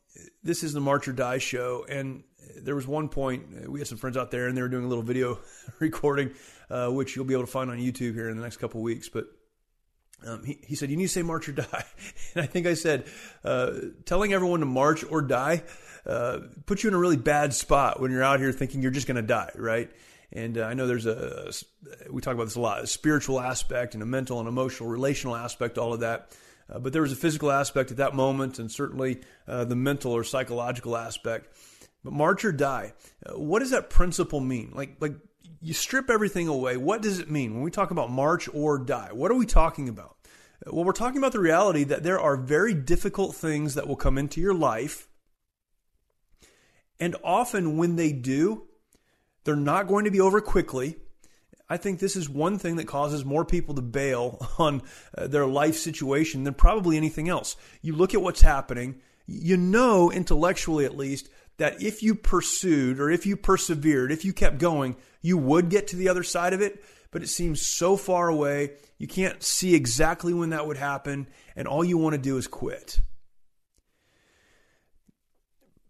this 0.43 0.63
is 0.63 0.73
the 0.73 0.79
March 0.79 1.07
or 1.07 1.13
Die 1.13 1.37
show 1.37 1.85
and 1.87 2.23
there 2.61 2.75
was 2.75 2.87
one 2.87 3.09
point 3.09 3.43
uh, 3.65 3.71
we 3.71 3.79
had 3.79 3.87
some 3.87 3.97
friends 3.97 4.17
out 4.17 4.31
there 4.31 4.47
and 4.47 4.57
they 4.57 4.61
were 4.61 4.69
doing 4.69 4.85
a 4.85 4.87
little 4.87 5.03
video 5.03 5.39
recording 5.79 6.31
uh, 6.69 6.89
which 6.89 7.15
you'll 7.15 7.25
be 7.25 7.33
able 7.33 7.45
to 7.45 7.51
find 7.51 7.69
on 7.69 7.77
YouTube 7.77 8.13
here 8.13 8.29
in 8.29 8.37
the 8.37 8.43
next 8.43 8.57
couple 8.57 8.81
weeks 8.81 9.09
but 9.09 9.27
um, 10.25 10.43
he, 10.43 10.59
he 10.63 10.75
said, 10.75 10.89
You 10.89 10.97
need 10.97 11.03
to 11.03 11.09
say 11.09 11.21
march 11.21 11.47
or 11.47 11.51
die. 11.51 11.85
And 12.35 12.43
I 12.43 12.47
think 12.47 12.67
I 12.67 12.73
said, 12.73 13.05
uh, 13.43 13.71
Telling 14.05 14.33
everyone 14.33 14.61
to 14.61 14.65
march 14.65 15.03
or 15.07 15.21
die 15.21 15.63
uh, 16.05 16.39
puts 16.65 16.83
you 16.83 16.89
in 16.89 16.93
a 16.93 16.97
really 16.97 17.17
bad 17.17 17.53
spot 17.53 17.99
when 17.99 18.11
you're 18.11 18.23
out 18.23 18.39
here 18.39 18.51
thinking 18.51 18.81
you're 18.81 18.91
just 18.91 19.07
going 19.07 19.15
to 19.15 19.21
die, 19.21 19.51
right? 19.55 19.91
And 20.31 20.57
uh, 20.57 20.63
I 20.63 20.73
know 20.73 20.87
there's 20.87 21.05
a, 21.05 21.51
we 22.09 22.21
talk 22.21 22.33
about 22.33 22.45
this 22.45 22.55
a 22.55 22.59
lot, 22.59 22.83
a 22.83 22.87
spiritual 22.87 23.39
aspect 23.39 23.93
and 23.93 24.03
a 24.03 24.05
mental 24.05 24.39
and 24.39 24.47
emotional, 24.47 24.89
relational 24.89 25.35
aspect, 25.35 25.77
all 25.77 25.93
of 25.93 26.01
that. 26.01 26.35
Uh, 26.69 26.79
but 26.79 26.93
there 26.93 27.01
was 27.01 27.11
a 27.11 27.17
physical 27.17 27.51
aspect 27.51 27.91
at 27.91 27.97
that 27.97 28.13
moment 28.13 28.59
and 28.59 28.71
certainly 28.71 29.21
uh, 29.47 29.63
the 29.65 29.75
mental 29.75 30.11
or 30.11 30.23
psychological 30.23 30.97
aspect. 30.97 31.53
But 32.03 32.13
march 32.13 32.45
or 32.45 32.51
die, 32.51 32.93
uh, 33.25 33.37
what 33.37 33.59
does 33.59 33.71
that 33.71 33.89
principle 33.89 34.39
mean? 34.39 34.71
Like, 34.73 34.97
like 34.99 35.15
you 35.61 35.73
strip 35.73 36.09
everything 36.09 36.47
away. 36.47 36.77
What 36.77 37.01
does 37.01 37.19
it 37.19 37.31
mean 37.31 37.53
when 37.53 37.63
we 37.63 37.71
talk 37.71 37.91
about 37.91 38.11
march 38.11 38.49
or 38.53 38.77
die? 38.77 39.09
What 39.11 39.31
are 39.31 39.35
we 39.35 39.45
talking 39.45 39.89
about? 39.89 40.17
Well, 40.65 40.83
we're 40.83 40.91
talking 40.91 41.17
about 41.17 41.31
the 41.31 41.39
reality 41.39 41.83
that 41.85 42.03
there 42.03 42.19
are 42.19 42.35
very 42.35 42.73
difficult 42.73 43.35
things 43.35 43.75
that 43.75 43.87
will 43.87 43.95
come 43.95 44.17
into 44.17 44.41
your 44.41 44.53
life. 44.53 45.07
And 46.99 47.15
often 47.23 47.77
when 47.77 47.95
they 47.95 48.11
do, 48.11 48.65
they're 49.43 49.55
not 49.55 49.87
going 49.87 50.05
to 50.05 50.11
be 50.11 50.19
over 50.19 50.41
quickly. 50.41 50.97
I 51.69 51.77
think 51.77 51.99
this 51.99 52.15
is 52.15 52.29
one 52.29 52.57
thing 52.57 52.77
that 52.77 52.87
causes 52.87 53.25
more 53.25 53.43
people 53.43 53.75
to 53.75 53.81
bail 53.81 54.47
on 54.57 54.81
uh, 55.17 55.27
their 55.27 55.45
life 55.45 55.75
situation 55.75 56.43
than 56.43 56.53
probably 56.53 56.97
anything 56.97 57.29
else. 57.29 57.55
You 57.81 57.95
look 57.95 58.13
at 58.13 58.21
what's 58.21 58.41
happening, 58.41 59.01
you 59.25 59.57
know, 59.57 60.11
intellectually 60.11 60.85
at 60.85 60.97
least, 60.97 61.29
that 61.57 61.81
if 61.81 62.03
you 62.03 62.15
pursued 62.15 62.99
or 62.99 63.09
if 63.09 63.25
you 63.25 63.35
persevered, 63.35 64.11
if 64.11 64.23
you 64.23 64.31
kept 64.31 64.59
going, 64.59 64.95
you 65.21 65.37
would 65.37 65.69
get 65.69 65.87
to 65.87 65.95
the 65.95 66.09
other 66.09 66.23
side 66.23 66.53
of 66.53 66.61
it. 66.61 66.83
But 67.09 67.23
it 67.23 67.27
seems 67.27 67.65
so 67.65 67.97
far 67.97 68.27
away. 68.27 68.71
You 68.97 69.07
can't 69.07 69.41
see 69.41 69.73
exactly 69.73 70.33
when 70.33 70.51
that 70.51 70.67
would 70.67 70.77
happen. 70.77 71.27
And 71.55 71.67
all 71.67 71.83
you 71.83 71.97
want 71.97 72.13
to 72.13 72.21
do 72.21 72.37
is 72.37 72.47
quit. 72.47 72.99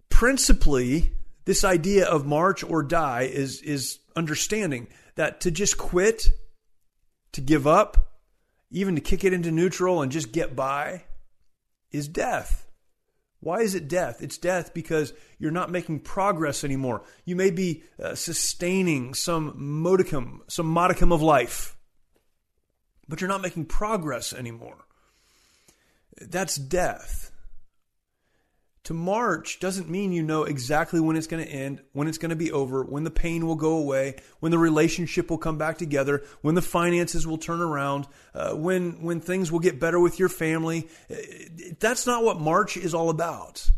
Principally, 0.09 1.11
this 1.45 1.63
idea 1.63 2.05
of 2.05 2.25
march 2.25 2.63
or 2.63 2.81
die 2.83 3.23
is, 3.23 3.61
is 3.61 3.99
understanding 4.15 4.87
that 5.17 5.41
to 5.41 5.51
just 5.51 5.77
quit, 5.77 6.29
to 7.33 7.41
give 7.41 7.67
up, 7.67 8.13
even 8.71 8.95
to 8.95 9.01
kick 9.01 9.23
it 9.23 9.33
into 9.33 9.51
neutral 9.51 10.01
and 10.01 10.11
just 10.11 10.31
get 10.31 10.55
by, 10.55 11.03
is 11.91 12.07
death. 12.07 12.67
Why 13.39 13.59
is 13.59 13.75
it 13.75 13.87
death? 13.87 14.21
It's 14.21 14.37
death 14.37 14.73
because 14.73 15.13
you're 15.37 15.51
not 15.51 15.71
making 15.71 15.99
progress 15.99 16.63
anymore. 16.63 17.03
You 17.25 17.35
may 17.35 17.51
be 17.51 17.83
uh, 18.01 18.15
sustaining 18.15 19.13
some 19.13 19.53
modicum, 19.55 20.41
some 20.47 20.65
modicum 20.65 21.11
of 21.11 21.21
life, 21.21 21.77
but 23.07 23.21
you're 23.21 23.27
not 23.27 23.41
making 23.41 23.65
progress 23.65 24.33
anymore. 24.33 24.85
That's 26.19 26.55
death. 26.55 27.31
To 28.87 28.93
march 28.93 29.59
doesn't 29.59 29.89
mean 29.89 30.13
you 30.13 30.23
know 30.23 30.45
exactly 30.45 31.01
when 31.01 31.17
it's 31.17 31.27
going 31.27 31.43
to 31.43 31.51
end, 31.51 31.81
when 31.91 32.07
it's 32.07 32.17
going 32.17 32.29
to 32.29 32.37
be 32.37 32.53
over, 32.53 32.85
when 32.85 33.03
the 33.03 33.11
pain 33.11 33.45
will 33.45 33.57
go 33.57 33.75
away, 33.75 34.15
when 34.39 34.49
the 34.49 34.57
relationship 34.57 35.29
will 35.29 35.37
come 35.37 35.57
back 35.57 35.77
together, 35.77 36.23
when 36.39 36.55
the 36.55 36.61
finances 36.61 37.27
will 37.27 37.37
turn 37.37 37.59
around, 37.59 38.07
uh, 38.33 38.53
when 38.53 39.01
when 39.01 39.19
things 39.19 39.51
will 39.51 39.59
get 39.59 39.77
better 39.77 39.99
with 39.99 40.19
your 40.19 40.29
family. 40.29 40.87
Uh, 41.11 41.15
that's 41.81 42.07
not 42.07 42.23
what 42.23 42.39
march 42.39 42.77
is 42.77 42.93
all 42.93 43.09
about. 43.09 43.69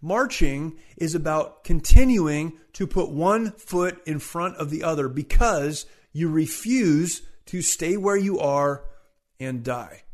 Marching 0.00 0.78
is 0.96 1.14
about 1.14 1.62
continuing 1.62 2.54
to 2.72 2.86
put 2.86 3.10
one 3.10 3.50
foot 3.52 4.00
in 4.06 4.20
front 4.20 4.56
of 4.56 4.70
the 4.70 4.84
other 4.84 5.10
because 5.10 5.84
you 6.14 6.30
refuse 6.30 7.20
to 7.44 7.60
stay 7.60 7.98
where 7.98 8.16
you 8.16 8.38
are 8.38 8.84
and 9.38 9.62
die. 9.62 10.04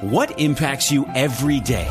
What 0.00 0.40
impacts 0.40 0.90
you 0.90 1.04
every 1.14 1.60
day? 1.60 1.90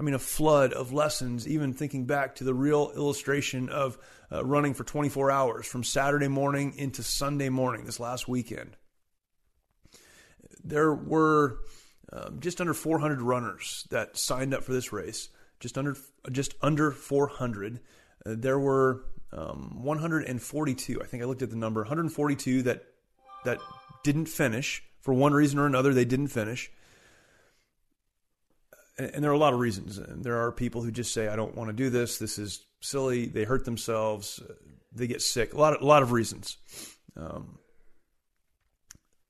I 0.00 0.02
mean, 0.02 0.14
a 0.14 0.18
flood 0.18 0.72
of 0.72 0.94
lessons, 0.94 1.46
even 1.46 1.74
thinking 1.74 2.06
back 2.06 2.36
to 2.36 2.44
the 2.44 2.54
real 2.54 2.90
illustration 2.96 3.68
of 3.68 3.98
uh, 4.32 4.42
running 4.42 4.72
for 4.72 4.82
24 4.82 5.30
hours 5.30 5.66
from 5.66 5.84
Saturday 5.84 6.26
morning 6.26 6.72
into 6.78 7.02
Sunday 7.02 7.50
morning 7.50 7.84
this 7.84 8.00
last 8.00 8.26
weekend. 8.26 8.78
There 10.64 10.94
were 10.94 11.58
um, 12.10 12.40
just 12.40 12.62
under 12.62 12.72
400 12.72 13.20
runners 13.20 13.86
that 13.90 14.16
signed 14.16 14.54
up 14.54 14.64
for 14.64 14.72
this 14.72 14.90
race, 14.90 15.28
just 15.60 15.76
under 15.76 15.94
just 16.32 16.54
under 16.62 16.92
400. 16.92 17.80
Uh, 18.24 18.34
there 18.38 18.58
were 18.58 19.04
um, 19.34 19.82
142. 19.82 21.02
I 21.02 21.04
think 21.04 21.22
I 21.22 21.26
looked 21.26 21.42
at 21.42 21.50
the 21.50 21.56
number. 21.56 21.82
142 21.82 22.62
that 22.62 22.84
that 23.44 23.58
didn't 24.02 24.26
finish 24.26 24.82
for 25.02 25.12
one 25.12 25.34
reason 25.34 25.58
or 25.58 25.66
another. 25.66 25.92
They 25.92 26.06
didn't 26.06 26.28
finish 26.28 26.70
and 29.06 29.22
there 29.24 29.30
are 29.30 29.34
a 29.34 29.38
lot 29.38 29.52
of 29.52 29.60
reasons. 29.60 30.00
There 30.08 30.40
are 30.42 30.52
people 30.52 30.82
who 30.82 30.90
just 30.90 31.12
say, 31.12 31.28
"I 31.28 31.36
don't 31.36 31.54
want 31.54 31.68
to 31.68 31.72
do 31.72 31.90
this. 31.90 32.18
This 32.18 32.38
is 32.38 32.64
silly." 32.80 33.26
They 33.26 33.44
hurt 33.44 33.64
themselves. 33.64 34.40
They 34.92 35.06
get 35.06 35.22
sick. 35.22 35.52
A 35.52 35.58
lot 35.58 35.74
of 35.74 35.82
a 35.82 35.86
lot 35.86 36.02
of 36.02 36.12
reasons. 36.12 36.56
Um, 37.16 37.58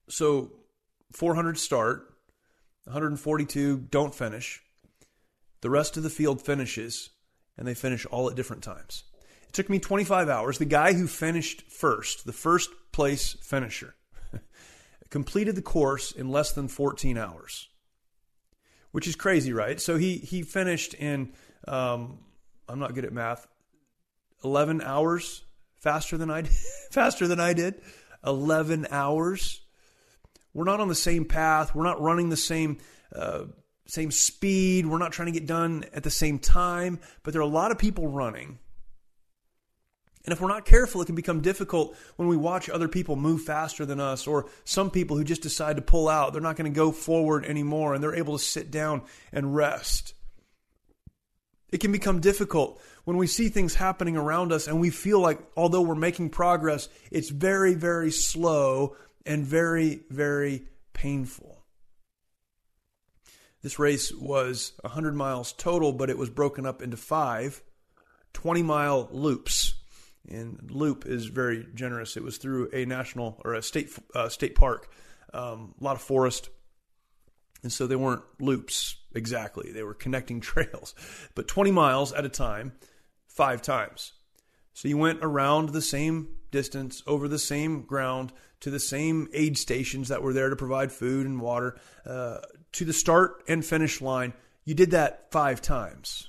so, 0.08 0.52
400 1.12 1.58
start, 1.58 2.14
142 2.84 3.78
don't 3.90 4.14
finish. 4.14 4.60
The 5.60 5.70
rest 5.70 5.96
of 5.96 6.02
the 6.02 6.10
field 6.10 6.42
finishes, 6.42 7.10
and 7.56 7.66
they 7.66 7.74
finish 7.74 8.06
all 8.06 8.28
at 8.28 8.36
different 8.36 8.62
times. 8.62 9.04
It 9.48 9.52
took 9.52 9.68
me 9.68 9.78
25 9.78 10.28
hours. 10.28 10.58
The 10.58 10.64
guy 10.64 10.94
who 10.94 11.06
finished 11.06 11.62
first, 11.70 12.24
the 12.24 12.32
first 12.32 12.70
place 12.92 13.36
finisher, 13.42 13.94
completed 15.10 15.54
the 15.54 15.62
course 15.62 16.12
in 16.12 16.30
less 16.30 16.52
than 16.52 16.68
14 16.68 17.18
hours 17.18 17.68
which 18.92 19.06
is 19.06 19.16
crazy, 19.16 19.52
right? 19.52 19.80
So 19.80 19.96
he 19.96 20.16
he 20.16 20.42
finished 20.42 20.94
in 20.94 21.32
um, 21.66 22.18
I'm 22.68 22.78
not 22.78 22.94
good 22.94 23.04
at 23.04 23.12
math. 23.12 23.46
11 24.44 24.80
hours 24.80 25.44
faster 25.80 26.16
than 26.16 26.30
I 26.30 26.42
did, 26.42 26.52
faster 26.90 27.26
than 27.26 27.40
I 27.40 27.52
did. 27.52 27.80
11 28.24 28.86
hours. 28.90 29.60
We're 30.54 30.64
not 30.64 30.80
on 30.80 30.88
the 30.88 30.94
same 30.94 31.24
path. 31.24 31.74
We're 31.74 31.84
not 31.84 32.00
running 32.00 32.28
the 32.28 32.36
same 32.36 32.78
uh, 33.14 33.44
same 33.86 34.10
speed. 34.12 34.86
We're 34.86 34.98
not 34.98 35.12
trying 35.12 35.26
to 35.26 35.32
get 35.32 35.46
done 35.46 35.84
at 35.92 36.04
the 36.04 36.10
same 36.10 36.38
time. 36.38 37.00
But 37.24 37.32
there 37.32 37.40
are 37.40 37.44
a 37.44 37.48
lot 37.48 37.72
of 37.72 37.78
people 37.78 38.06
running 38.06 38.59
and 40.30 40.36
if 40.36 40.40
we're 40.40 40.46
not 40.46 40.64
careful, 40.64 41.02
it 41.02 41.06
can 41.06 41.16
become 41.16 41.40
difficult 41.40 41.96
when 42.14 42.28
we 42.28 42.36
watch 42.36 42.70
other 42.70 42.86
people 42.86 43.16
move 43.16 43.42
faster 43.42 43.84
than 43.84 43.98
us, 43.98 44.28
or 44.28 44.48
some 44.62 44.88
people 44.88 45.16
who 45.16 45.24
just 45.24 45.42
decide 45.42 45.74
to 45.74 45.82
pull 45.82 46.08
out. 46.08 46.32
They're 46.32 46.40
not 46.40 46.54
going 46.54 46.70
to 46.70 46.76
go 46.76 46.92
forward 46.92 47.44
anymore, 47.44 47.94
and 47.94 48.00
they're 48.00 48.14
able 48.14 48.38
to 48.38 48.44
sit 48.44 48.70
down 48.70 49.02
and 49.32 49.56
rest. 49.56 50.14
It 51.72 51.78
can 51.78 51.90
become 51.90 52.20
difficult 52.20 52.80
when 53.02 53.16
we 53.16 53.26
see 53.26 53.48
things 53.48 53.74
happening 53.74 54.16
around 54.16 54.52
us 54.52 54.68
and 54.68 54.78
we 54.78 54.90
feel 54.90 55.18
like, 55.18 55.40
although 55.56 55.82
we're 55.82 55.96
making 55.96 56.30
progress, 56.30 56.88
it's 57.10 57.30
very, 57.30 57.74
very 57.74 58.12
slow 58.12 58.94
and 59.26 59.44
very, 59.44 60.02
very 60.10 60.62
painful. 60.92 61.64
This 63.62 63.80
race 63.80 64.14
was 64.14 64.74
100 64.82 65.16
miles 65.16 65.52
total, 65.54 65.92
but 65.92 66.08
it 66.08 66.18
was 66.18 66.30
broken 66.30 66.66
up 66.66 66.82
into 66.82 66.96
five 66.96 67.62
20 68.32 68.62
mile 68.62 69.08
loops 69.10 69.74
and 70.28 70.70
Loop 70.70 71.06
is 71.06 71.26
very 71.26 71.66
generous. 71.74 72.16
It 72.16 72.22
was 72.22 72.38
through 72.38 72.70
a 72.72 72.84
national 72.84 73.40
or 73.44 73.54
a 73.54 73.62
state 73.62 73.90
uh, 74.14 74.28
state 74.28 74.54
park, 74.54 74.92
um, 75.32 75.74
a 75.80 75.84
lot 75.84 75.96
of 75.96 76.02
forest, 76.02 76.50
and 77.62 77.72
so 77.72 77.86
they 77.86 77.96
weren't 77.96 78.22
loops. 78.38 78.96
exactly. 79.14 79.72
They 79.72 79.82
were 79.82 79.94
connecting 79.94 80.40
trails, 80.40 80.94
but 81.34 81.48
20 81.48 81.70
miles 81.70 82.12
at 82.12 82.24
a 82.24 82.28
time, 82.28 82.72
five 83.26 83.62
times. 83.62 84.12
So 84.72 84.88
you 84.88 84.96
went 84.96 85.20
around 85.22 85.70
the 85.70 85.82
same 85.82 86.28
distance, 86.50 87.02
over 87.06 87.28
the 87.28 87.38
same 87.38 87.82
ground, 87.82 88.32
to 88.60 88.70
the 88.70 88.80
same 88.80 89.28
aid 89.32 89.56
stations 89.58 90.08
that 90.08 90.22
were 90.22 90.32
there 90.32 90.50
to 90.50 90.56
provide 90.56 90.92
food 90.92 91.26
and 91.26 91.40
water, 91.40 91.78
uh, 92.06 92.38
to 92.72 92.84
the 92.84 92.92
start 92.92 93.42
and 93.48 93.64
finish 93.64 94.00
line. 94.00 94.32
You 94.64 94.74
did 94.74 94.92
that 94.92 95.30
five 95.32 95.60
times. 95.60 96.28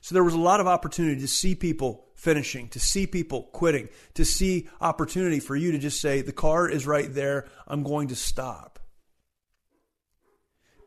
So 0.00 0.14
there 0.14 0.24
was 0.24 0.34
a 0.34 0.40
lot 0.40 0.60
of 0.60 0.66
opportunity 0.66 1.20
to 1.20 1.28
see 1.28 1.54
people 1.54 2.05
finishing, 2.26 2.66
to 2.66 2.80
see 2.80 3.06
people 3.06 3.44
quitting, 3.52 3.88
to 4.14 4.24
see 4.24 4.68
opportunity 4.80 5.38
for 5.38 5.54
you 5.54 5.70
to 5.70 5.78
just 5.78 6.00
say, 6.00 6.22
the 6.22 6.32
car 6.32 6.68
is 6.68 6.84
right 6.84 7.14
there, 7.14 7.46
I'm 7.68 7.84
going 7.84 8.08
to 8.08 8.16
stop. 8.16 8.80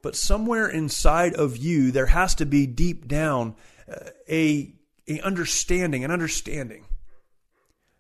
But 0.04 0.18
somewhere 0.18 0.68
inside 0.68 1.36
of 1.36 1.56
you, 1.56 1.92
there 1.92 2.08
has 2.08 2.36
to 2.36 2.46
be 2.46 2.68
deep 2.68 3.08
down 3.08 3.56
uh, 3.90 4.10
a, 4.30 4.76
a 5.08 5.22
understanding, 5.22 6.04
an 6.04 6.12
understanding 6.12 6.84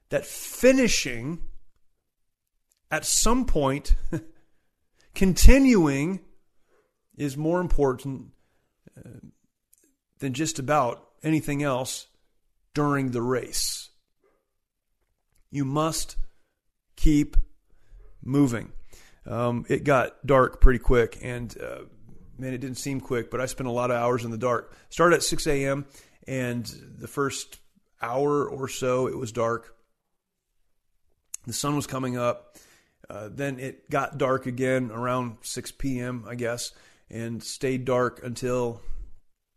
that 0.09 0.25
finishing 0.25 1.39
at 2.91 3.05
some 3.05 3.45
point, 3.45 3.95
continuing 5.15 6.19
is 7.15 7.37
more 7.37 7.61
important 7.61 8.33
uh, 8.97 9.27
than 10.17 10.33
just 10.33 10.59
about 10.59 11.07
anything 11.23 11.63
else 11.63 12.07
during 12.73 13.11
the 13.11 13.21
race. 13.21 13.89
You 15.51 15.65
must 15.65 16.17
keep 16.95 17.37
moving. 18.23 18.71
Um, 19.25 19.65
it 19.69 19.83
got 19.83 20.25
dark 20.25 20.61
pretty 20.61 20.79
quick, 20.79 21.19
and 21.21 21.55
uh, 21.61 21.81
man, 22.37 22.53
it 22.53 22.59
didn't 22.59 22.77
seem 22.77 22.99
quick, 23.01 23.29
but 23.29 23.41
I 23.41 23.45
spent 23.45 23.67
a 23.67 23.71
lot 23.71 23.91
of 23.91 23.97
hours 23.97 24.25
in 24.25 24.31
the 24.31 24.37
dark. 24.37 24.75
Started 24.89 25.17
at 25.17 25.23
6 25.23 25.47
a.m., 25.47 25.85
and 26.27 26.65
the 26.97 27.07
first 27.07 27.59
hour 28.01 28.47
or 28.47 28.67
so, 28.67 29.07
it 29.07 29.17
was 29.17 29.31
dark. 29.31 29.75
The 31.47 31.53
sun 31.53 31.75
was 31.75 31.87
coming 31.87 32.17
up. 32.17 32.57
Uh, 33.09 33.29
then 33.31 33.59
it 33.59 33.89
got 33.89 34.17
dark 34.19 34.45
again 34.45 34.91
around 34.91 35.37
6 35.41 35.71
p.m., 35.71 36.25
I 36.27 36.35
guess, 36.35 36.71
and 37.09 37.41
stayed 37.41 37.85
dark 37.85 38.23
until 38.23 38.81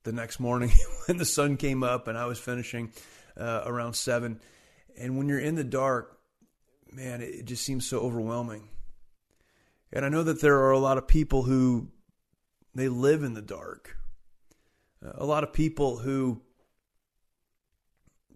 the 0.04 0.12
next 0.12 0.40
morning 0.40 0.70
when 1.06 1.16
the 1.16 1.24
sun 1.24 1.56
came 1.56 1.82
up 1.82 2.08
and 2.08 2.16
I 2.18 2.26
was 2.26 2.38
finishing 2.38 2.92
uh, 3.36 3.62
around 3.64 3.94
7. 3.94 4.40
And 4.98 5.16
when 5.16 5.28
you're 5.28 5.38
in 5.38 5.54
the 5.54 5.64
dark, 5.64 6.18
man, 6.92 7.22
it, 7.22 7.34
it 7.34 7.44
just 7.44 7.64
seems 7.64 7.86
so 7.86 8.00
overwhelming. 8.00 8.68
And 9.92 10.04
I 10.04 10.08
know 10.08 10.22
that 10.22 10.40
there 10.40 10.60
are 10.60 10.70
a 10.70 10.78
lot 10.78 10.98
of 10.98 11.06
people 11.06 11.42
who 11.42 11.88
they 12.74 12.88
live 12.88 13.22
in 13.22 13.34
the 13.34 13.42
dark. 13.42 13.96
Uh, 15.04 15.12
a 15.14 15.26
lot 15.26 15.44
of 15.44 15.52
people 15.52 15.98
who 15.98 16.42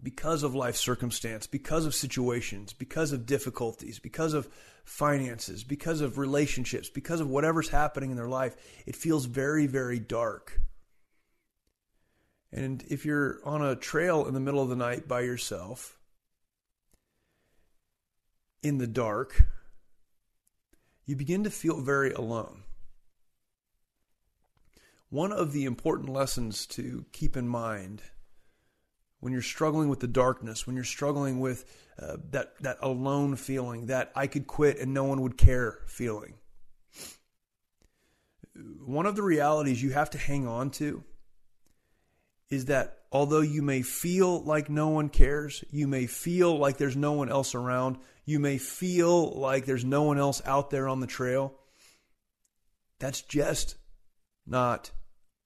because 0.03 0.43
of 0.43 0.53
life 0.53 0.75
circumstance, 0.75 1.47
because 1.47 1.85
of 1.85 1.95
situations, 1.95 2.73
because 2.73 3.11
of 3.11 3.25
difficulties, 3.25 3.99
because 3.99 4.33
of 4.33 4.47
finances, 4.83 5.63
because 5.63 6.01
of 6.01 6.17
relationships, 6.17 6.89
because 6.89 7.19
of 7.19 7.27
whatever's 7.27 7.69
happening 7.69 8.11
in 8.11 8.15
their 8.15 8.29
life, 8.29 8.55
it 8.85 8.95
feels 8.95 9.25
very, 9.25 9.67
very 9.67 9.99
dark. 9.99 10.61
And 12.51 12.83
if 12.87 13.05
you're 13.05 13.39
on 13.43 13.61
a 13.61 13.75
trail 13.75 14.25
in 14.25 14.33
the 14.33 14.39
middle 14.39 14.61
of 14.61 14.69
the 14.69 14.75
night 14.75 15.07
by 15.07 15.21
yourself, 15.21 15.97
in 18.63 18.77
the 18.77 18.87
dark, 18.87 19.45
you 21.05 21.15
begin 21.15 21.43
to 21.43 21.49
feel 21.49 21.81
very 21.81 22.11
alone. 22.11 22.63
One 25.09 25.31
of 25.31 25.53
the 25.53 25.65
important 25.65 26.09
lessons 26.09 26.65
to 26.67 27.05
keep 27.13 27.37
in 27.37 27.47
mind 27.47 28.01
when 29.19 29.33
you're 29.33 29.41
struggling 29.41 29.89
with 29.89 29.99
the 29.99 30.07
darkness, 30.07 30.67
when 30.67 30.75
you're 30.75 30.85
struggling 30.85 31.39
with 31.39 31.65
uh, 31.99 32.17
that 32.31 32.57
that 32.59 32.77
alone 32.81 33.35
feeling, 33.35 33.87
that 33.87 34.11
I 34.15 34.27
could 34.27 34.47
quit 34.47 34.79
and 34.79 34.93
no 34.93 35.05
one 35.05 35.21
would 35.21 35.37
care 35.37 35.79
feeling. 35.87 36.35
One 38.85 39.05
of 39.05 39.15
the 39.15 39.23
realities 39.23 39.81
you 39.81 39.91
have 39.91 40.09
to 40.11 40.17
hang 40.17 40.47
on 40.47 40.71
to 40.71 41.03
is 42.49 42.65
that 42.65 42.99
although 43.11 43.41
you 43.41 43.61
may 43.61 43.81
feel 43.81 44.41
like 44.43 44.69
no 44.69 44.87
one 44.89 45.09
cares, 45.09 45.63
you 45.71 45.87
may 45.87 46.07
feel 46.07 46.57
like 46.57 46.77
there's 46.77 46.95
no 46.95 47.13
one 47.13 47.29
else 47.29 47.55
around, 47.55 47.97
you 48.25 48.39
may 48.39 48.57
feel 48.57 49.31
like 49.31 49.65
there's 49.65 49.85
no 49.85 50.03
one 50.03 50.17
else 50.17 50.41
out 50.45 50.69
there 50.69 50.87
on 50.87 50.99
the 50.99 51.07
trail, 51.07 51.53
that's 52.99 53.21
just 53.21 53.75
not 54.45 54.91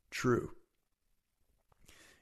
true. 0.10 0.52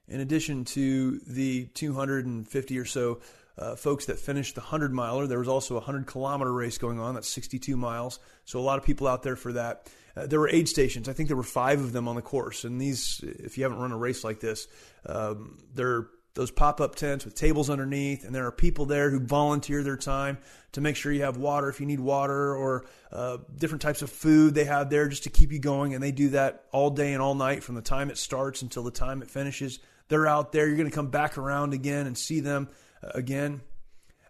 In 0.07 0.21
addition 0.21 0.65
to 0.65 1.19
the 1.27 1.65
250 1.65 2.79
or 2.79 2.85
so 2.85 3.19
uh, 3.57 3.75
folks 3.75 4.05
that 4.05 4.17
finished 4.17 4.55
the 4.55 4.61
100 4.61 4.91
miler, 4.91 5.27
there 5.27 5.39
was 5.39 5.47
also 5.47 5.75
a 5.75 5.79
100 5.79 6.07
kilometer 6.07 6.51
race 6.51 6.77
going 6.77 6.99
on. 6.99 7.13
That's 7.13 7.29
62 7.29 7.77
miles. 7.77 8.19
So 8.45 8.59
a 8.59 8.61
lot 8.61 8.79
of 8.79 8.85
people 8.85 9.07
out 9.07 9.21
there 9.21 9.35
for 9.35 9.53
that. 9.53 9.87
There 10.27 10.39
were 10.39 10.49
aid 10.49 10.67
stations. 10.67 11.09
I 11.09 11.13
think 11.13 11.27
there 11.27 11.37
were 11.37 11.43
five 11.43 11.79
of 11.79 11.93
them 11.93 12.07
on 12.07 12.15
the 12.15 12.21
course. 12.21 12.63
And 12.63 12.79
these, 12.79 13.21
if 13.23 13.57
you 13.57 13.63
haven't 13.63 13.79
run 13.79 13.91
a 13.91 13.97
race 13.97 14.23
like 14.23 14.39
this, 14.39 14.67
um, 15.05 15.59
they're 15.73 16.07
those 16.35 16.51
pop 16.51 16.79
up 16.79 16.95
tents 16.95 17.25
with 17.25 17.35
tables 17.35 17.69
underneath, 17.69 18.23
and 18.23 18.33
there 18.33 18.45
are 18.45 18.51
people 18.51 18.85
there 18.85 19.09
who 19.09 19.19
volunteer 19.19 19.83
their 19.83 19.97
time 19.97 20.37
to 20.71 20.79
make 20.79 20.95
sure 20.95 21.11
you 21.11 21.23
have 21.23 21.37
water 21.37 21.67
if 21.69 21.79
you 21.79 21.85
need 21.85 21.99
water 21.99 22.55
or 22.55 22.85
uh, 23.11 23.37
different 23.57 23.81
types 23.81 24.01
of 24.01 24.09
food 24.09 24.53
they 24.53 24.63
have 24.63 24.89
there 24.89 25.07
just 25.09 25.23
to 25.23 25.29
keep 25.29 25.51
you 25.51 25.59
going. 25.59 25.93
And 25.93 26.03
they 26.03 26.11
do 26.11 26.29
that 26.29 26.63
all 26.71 26.91
day 26.91 27.13
and 27.13 27.21
all 27.21 27.35
night 27.35 27.63
from 27.63 27.75
the 27.75 27.81
time 27.81 28.09
it 28.09 28.17
starts 28.17 28.61
until 28.61 28.83
the 28.83 28.91
time 28.91 29.21
it 29.21 29.29
finishes. 29.29 29.79
They're 30.07 30.27
out 30.27 30.51
there. 30.51 30.67
You're 30.67 30.77
going 30.77 30.89
to 30.89 30.95
come 30.95 31.09
back 31.09 31.37
around 31.37 31.73
again 31.73 32.07
and 32.07 32.17
see 32.17 32.39
them 32.39 32.69
uh, 33.03 33.09
again. 33.15 33.61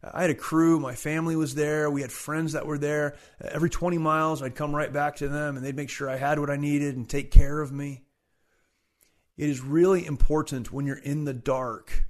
I 0.02 0.22
had 0.22 0.30
a 0.30 0.36
crew. 0.36 0.80
My 0.80 0.96
family 0.96 1.36
was 1.36 1.56
there. 1.56 1.90
We 1.90 2.02
had 2.02 2.12
friends 2.12 2.54
that 2.54 2.66
were 2.66 2.78
there. 2.78 3.16
Uh, 3.44 3.50
every 3.52 3.70
20 3.70 3.98
miles, 3.98 4.42
I'd 4.42 4.56
come 4.56 4.74
right 4.74 4.92
back 4.92 5.18
to 5.18 5.28
them 5.28 5.58
and 5.58 5.66
they'd 5.66 5.76
make 5.76 5.90
sure 5.90 6.10
I 6.10 6.16
had 6.16 6.40
what 6.40 6.50
I 6.50 6.56
needed 6.56 6.96
and 6.96 7.10
take 7.10 7.32
care 7.32 7.60
of 7.60 7.72
me. 7.72 8.04
It 9.38 9.50
is 9.50 9.62
really 9.62 10.06
important 10.06 10.72
when 10.72 10.86
you're 10.86 10.98
in 10.98 11.26
the 11.26 11.34
dark 11.34 12.06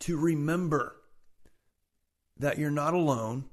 to 0.00 0.16
remember 0.16 0.96
that 2.38 2.58
you're 2.58 2.70
not 2.70 2.94
alone 2.94 3.44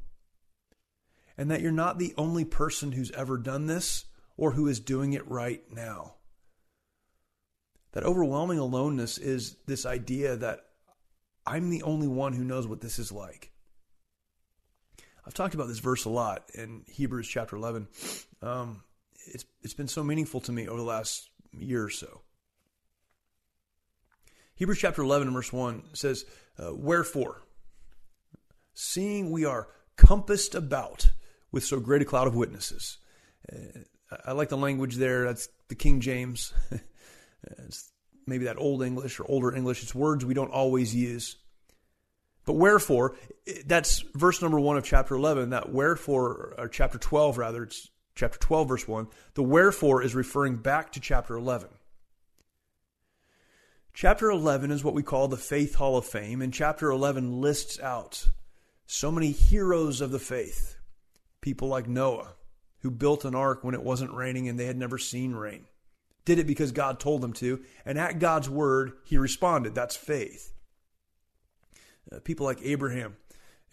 and 1.38 1.52
that 1.52 1.62
you're 1.62 1.72
not 1.72 2.00
the 2.00 2.14
only 2.18 2.44
person 2.44 2.92
who's 2.92 3.12
ever 3.12 3.38
done 3.38 3.68
this 3.68 4.06
or 4.36 4.52
who 4.52 4.68
is 4.68 4.80
doing 4.80 5.14
it 5.14 5.30
right 5.30 5.62
now. 5.72 6.16
That 7.94 8.04
overwhelming 8.04 8.60
aloneness 8.60 9.18
is 9.18 9.58
this 9.66 9.86
idea 9.86 10.36
that 10.38 10.69
I'm 11.50 11.72
the 11.72 11.82
only 11.82 12.08
one 12.08 12.34
who 12.34 12.44
knows 12.44 12.68
what 12.68 12.80
this 12.80 13.00
is 13.00 13.12
like. 13.12 13.52
I've 15.26 15.34
talked 15.34 15.56
about 15.56 15.68
this 15.68 15.80
verse 15.80 16.06
a 16.06 16.10
lot 16.10 16.44
in 16.54 16.84
Hebrews 16.88 17.28
chapter 17.28 17.56
11. 17.56 17.88
Um, 18.44 18.84
it's, 19.26 19.46
it's 19.64 19.74
been 19.74 19.88
so 19.88 20.04
meaningful 20.04 20.42
to 20.42 20.52
me 20.52 20.68
over 20.68 20.78
the 20.78 20.86
last 20.86 21.30
year 21.52 21.84
or 21.84 21.90
so. 21.90 22.22
Hebrews 24.56 24.78
chapter 24.78 25.02
11 25.02 25.34
verse 25.34 25.52
1 25.52 25.84
says, 25.94 26.24
uh, 26.60 26.74
Wherefore, 26.76 27.42
seeing 28.76 29.32
we 29.32 29.46
are 29.46 29.70
compassed 29.98 30.54
about 30.54 31.10
with 31.52 31.64
so 31.64 31.80
great 31.80 32.04
a 32.04 32.06
cloud 32.06 32.28
of 32.28 32.36
witnesses. 32.36 33.00
Uh, 33.52 33.80
I 34.24 34.34
like 34.34 34.50
the 34.50 34.58
language 34.58 34.98
there. 34.98 35.26
That's 35.26 35.50
the 35.68 35.76
King 35.76 36.00
James. 36.00 36.54
It's 37.66 37.90
maybe 38.28 38.46
that 38.46 38.58
old 38.58 38.84
English 38.84 39.20
or 39.20 39.26
older 39.30 39.56
English. 39.56 39.82
It's 39.82 39.96
words 39.96 40.26
we 40.26 40.34
don't 40.34 40.52
always 40.52 40.94
use. 40.94 41.38
But 42.50 42.56
wherefore, 42.56 43.16
that's 43.68 44.00
verse 44.16 44.42
number 44.42 44.60
one 44.60 44.76
of 44.76 44.84
chapter 44.84 45.14
11. 45.14 45.52
That 45.52 45.72
wherefore, 45.72 46.56
or 46.58 46.68
chapter 46.68 46.98
12 46.98 47.38
rather, 47.38 47.62
it's 47.62 47.92
chapter 48.16 48.40
12, 48.40 48.68
verse 48.68 48.88
1. 48.88 49.08
The 49.36 49.44
wherefore 49.44 50.02
is 50.02 50.16
referring 50.16 50.56
back 50.56 50.92
to 50.94 51.00
chapter 51.00 51.36
11. 51.36 51.70
Chapter 53.94 54.32
11 54.32 54.72
is 54.72 54.84
what 54.84 54.96
we 54.96 55.04
call 55.04 55.28
the 55.28 55.38
Faith 55.38 55.76
Hall 55.76 55.96
of 55.96 56.08
Fame, 56.08 56.42
and 56.42 56.52
chapter 56.52 56.90
11 56.90 57.40
lists 57.40 57.80
out 57.82 58.32
so 58.88 59.12
many 59.12 59.30
heroes 59.30 60.02
of 60.02 60.10
the 60.10 60.18
faith. 60.18 60.76
People 61.42 61.68
like 61.68 61.88
Noah, 61.88 62.34
who 62.80 62.90
built 62.90 63.26
an 63.26 63.36
ark 63.36 63.64
when 63.64 63.76
it 63.76 63.84
wasn't 63.84 64.16
raining 64.16 64.50
and 64.50 64.60
they 64.60 64.66
had 64.66 64.76
never 64.76 64.98
seen 64.98 65.34
rain 65.34 65.68
did 66.26 66.38
it 66.38 66.48
because 66.48 66.72
God 66.72 67.00
told 67.00 67.22
them 67.22 67.34
to, 67.34 67.64
and 67.86 67.98
at 67.98 68.20
God's 68.20 68.50
word, 68.50 68.94
he 69.04 69.18
responded. 69.18 69.74
That's 69.74 69.96
faith. 69.96 70.54
Uh, 72.12 72.20
people 72.20 72.46
like 72.46 72.60
Abraham, 72.64 73.16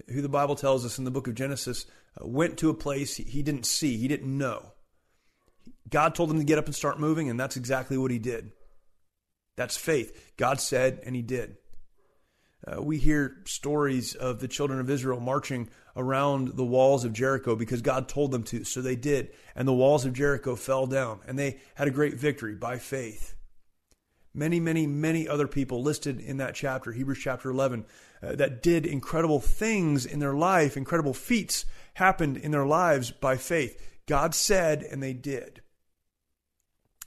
who 0.09 0.23
the 0.23 0.29
Bible 0.29 0.57
tells 0.57 0.85
us 0.85 0.99
in 0.99 1.05
the 1.05 1.11
book 1.11 1.29
of 1.29 1.35
Genesis, 1.35 1.87
uh, 2.21 2.27
went 2.27 2.59
to 2.59 2.71
a 2.71 2.75
place 2.75 3.17
he 3.17 3.43
didn't 3.43 3.67
see, 3.67 3.97
he 3.97 4.09
didn't 4.09 4.37
know. 4.37 4.73
God 5.89 6.15
told 6.15 6.31
him 6.31 6.39
to 6.39 6.45
get 6.45 6.59
up 6.59 6.67
and 6.67 6.75
start 6.75 6.99
moving, 6.99 7.31
and 7.31 7.39
that's 7.39 7.57
exactly 7.57 7.97
what 7.97 8.11
he 8.11 8.19
did. 8.19 8.53
That's 9.57 9.77
faith. 9.77 10.35
God 10.37 10.61
said, 10.61 11.01
and 11.05 11.17
he 11.17 11.23
did. 11.23 11.57
Uh, 12.67 12.83
we 12.83 12.99
hear 12.99 13.43
stories 13.47 14.15
of 14.15 14.41
the 14.41 14.49
children 14.49 14.81
of 14.81 14.91
Israel 14.91 15.21
marching 15.21 15.69
around 15.95 16.49
the 16.57 16.65
walls 16.65 17.05
of 17.05 17.13
Jericho 17.13 17.55
because 17.55 17.81
God 17.81 18.09
told 18.09 18.33
them 18.33 18.43
to. 18.45 18.65
So 18.65 18.83
they 18.83 18.97
did. 18.97 19.31
And 19.55 19.69
the 19.69 19.75
walls 19.75 20.05
of 20.05 20.13
Jericho 20.13 20.57
fell 20.57 20.87
down 20.87 21.21
and 21.27 21.39
they 21.39 21.61
had 21.75 21.87
a 21.87 21.93
great 21.93 22.15
victory 22.15 22.55
by 22.55 22.79
faith. 22.79 23.35
Many, 24.35 24.61
many, 24.61 24.87
many 24.87 25.29
other 25.29 25.47
people 25.47 25.83
listed 25.83 26.21
in 26.21 26.39
that 26.39 26.55
chapter, 26.55 26.93
Hebrews 26.93 27.21
chapter 27.23 27.51
11, 27.51 27.87
uh, 28.23 28.35
that 28.35 28.63
did 28.63 28.87
incredible 28.87 29.41
things 29.41 30.07
in 30.07 30.19
their 30.19 30.35
life, 30.35 30.77
incredible 30.77 31.15
feats 31.15 31.65
happened 31.95 32.37
in 32.37 32.51
their 32.51 32.67
lives 32.67 33.11
by 33.11 33.37
faith. 33.37 33.81
God 34.07 34.35
said, 34.35 34.83
and 34.83 35.03
they 35.03 35.13
did. 35.13 35.63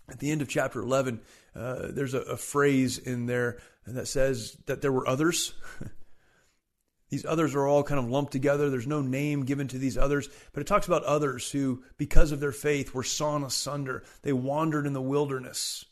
At 0.10 0.20
the 0.20 0.32
end 0.32 0.42
of 0.42 0.50
chapter 0.50 0.82
11, 0.82 1.22
uh, 1.56 1.88
there's 1.92 2.14
a, 2.14 2.22
a 2.22 2.38
phrase 2.38 2.98
in 2.98 3.26
there 3.26 3.60
that 3.86 4.08
says 4.08 4.58
that 4.66 4.82
there 4.82 4.92
were 4.92 5.08
others. 5.08 5.54
these 7.10 7.26
others 7.26 7.56
are 7.56 7.68
all 7.68 7.84
kind 7.84 8.00
of 8.00 8.10
lumped 8.10 8.32
together. 8.32 8.70
There's 8.70 8.88
no 8.88 9.02
name 9.02 9.46
given 9.46 9.68
to 9.70 9.78
these 9.78 9.98
others, 9.98 10.30
but 10.54 10.62
it 10.62 10.68
talks 10.68 10.88
about 10.88 11.04
others 11.04 11.50
who, 11.52 11.84
because 11.98 12.32
of 12.32 12.40
their 12.40 12.52
faith, 12.52 12.94
were 12.94 13.04
sawn 13.04 13.44
asunder. 13.44 14.04
They 14.22 14.34
wandered 14.34 14.86
in 14.86 14.94
the 14.94 15.02
wilderness. 15.02 15.86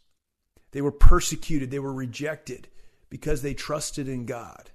They 0.71 0.81
were 0.81 0.91
persecuted. 0.91 1.71
They 1.71 1.79
were 1.79 1.93
rejected 1.93 2.67
because 3.09 3.41
they 3.41 3.53
trusted 3.53 4.07
in 4.07 4.25
God. 4.25 4.71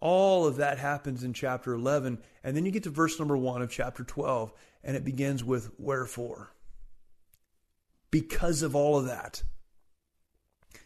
All 0.00 0.46
of 0.46 0.56
that 0.56 0.78
happens 0.78 1.24
in 1.24 1.32
chapter 1.32 1.72
11. 1.72 2.18
And 2.44 2.56
then 2.56 2.64
you 2.64 2.70
get 2.70 2.84
to 2.84 2.90
verse 2.90 3.18
number 3.18 3.36
1 3.36 3.62
of 3.62 3.70
chapter 3.70 4.04
12, 4.04 4.52
and 4.84 4.96
it 4.96 5.04
begins 5.04 5.42
with 5.42 5.70
wherefore. 5.78 6.52
Because 8.10 8.62
of 8.62 8.74
all 8.74 8.98
of 8.98 9.06
that, 9.06 9.42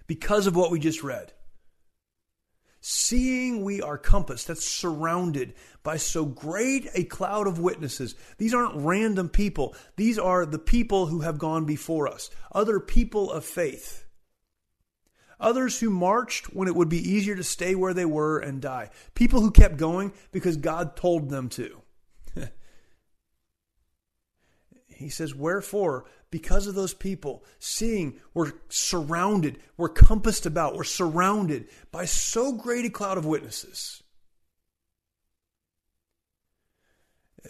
because 0.06 0.46
of 0.46 0.56
what 0.56 0.70
we 0.70 0.80
just 0.80 1.02
read. 1.02 1.32
Seeing 2.84 3.62
we 3.62 3.80
are 3.80 3.96
compassed, 3.96 4.48
that's 4.48 4.66
surrounded 4.66 5.54
by 5.84 5.98
so 5.98 6.24
great 6.24 6.88
a 6.94 7.04
cloud 7.04 7.46
of 7.46 7.60
witnesses. 7.60 8.16
These 8.38 8.54
aren't 8.54 8.84
random 8.84 9.28
people. 9.28 9.76
These 9.94 10.18
are 10.18 10.44
the 10.44 10.58
people 10.58 11.06
who 11.06 11.20
have 11.20 11.38
gone 11.38 11.64
before 11.64 12.08
us, 12.08 12.28
other 12.50 12.80
people 12.80 13.30
of 13.30 13.44
faith. 13.44 14.01
Others 15.42 15.80
who 15.80 15.90
marched 15.90 16.54
when 16.54 16.68
it 16.68 16.74
would 16.76 16.88
be 16.88 17.10
easier 17.10 17.34
to 17.34 17.44
stay 17.44 17.74
where 17.74 17.92
they 17.92 18.04
were 18.04 18.38
and 18.38 18.62
die. 18.62 18.90
People 19.14 19.40
who 19.40 19.50
kept 19.50 19.76
going 19.76 20.12
because 20.30 20.56
God 20.56 20.96
told 20.96 21.28
them 21.28 21.48
to. 21.50 21.82
he 24.86 25.08
says, 25.08 25.34
Wherefore, 25.34 26.06
because 26.30 26.68
of 26.68 26.76
those 26.76 26.94
people, 26.94 27.44
seeing 27.58 28.20
we're 28.32 28.52
surrounded, 28.68 29.58
we're 29.76 29.88
compassed 29.88 30.46
about, 30.46 30.76
we're 30.76 30.84
surrounded 30.84 31.68
by 31.90 32.04
so 32.04 32.52
great 32.52 32.84
a 32.84 32.90
cloud 32.90 33.18
of 33.18 33.26
witnesses. 33.26 34.02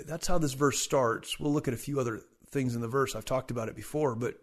That's 0.07 0.27
how 0.27 0.39
this 0.39 0.55
verse 0.55 0.81
starts. 0.81 1.39
We'll 1.39 1.53
look 1.53 1.69
at 1.69 1.75
a 1.75 1.79
few 1.79 2.01
other 2.01 2.23
things 2.49 2.75
in 2.75 2.81
the 2.81 2.89
verse. 2.89 3.15
I've 3.15 3.27
talked 3.27 3.51
about 3.51 3.69
it 3.69 3.77
before, 3.77 4.15
but 4.15 4.37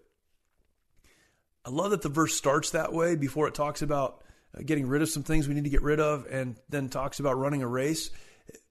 I 1.65 1.69
love 1.69 1.91
that 1.91 2.01
the 2.01 2.09
verse 2.09 2.35
starts 2.35 2.71
that 2.71 2.93
way 2.93 3.15
before 3.15 3.47
it 3.47 3.53
talks 3.53 3.81
about 3.81 4.23
uh, 4.57 4.61
getting 4.65 4.87
rid 4.87 5.01
of 5.01 5.09
some 5.09 5.23
things 5.23 5.47
we 5.47 5.53
need 5.53 5.65
to 5.65 5.69
get 5.69 5.81
rid 5.81 5.99
of 5.99 6.25
and 6.29 6.57
then 6.69 6.89
talks 6.89 7.19
about 7.19 7.37
running 7.37 7.61
a 7.61 7.67
race 7.67 8.09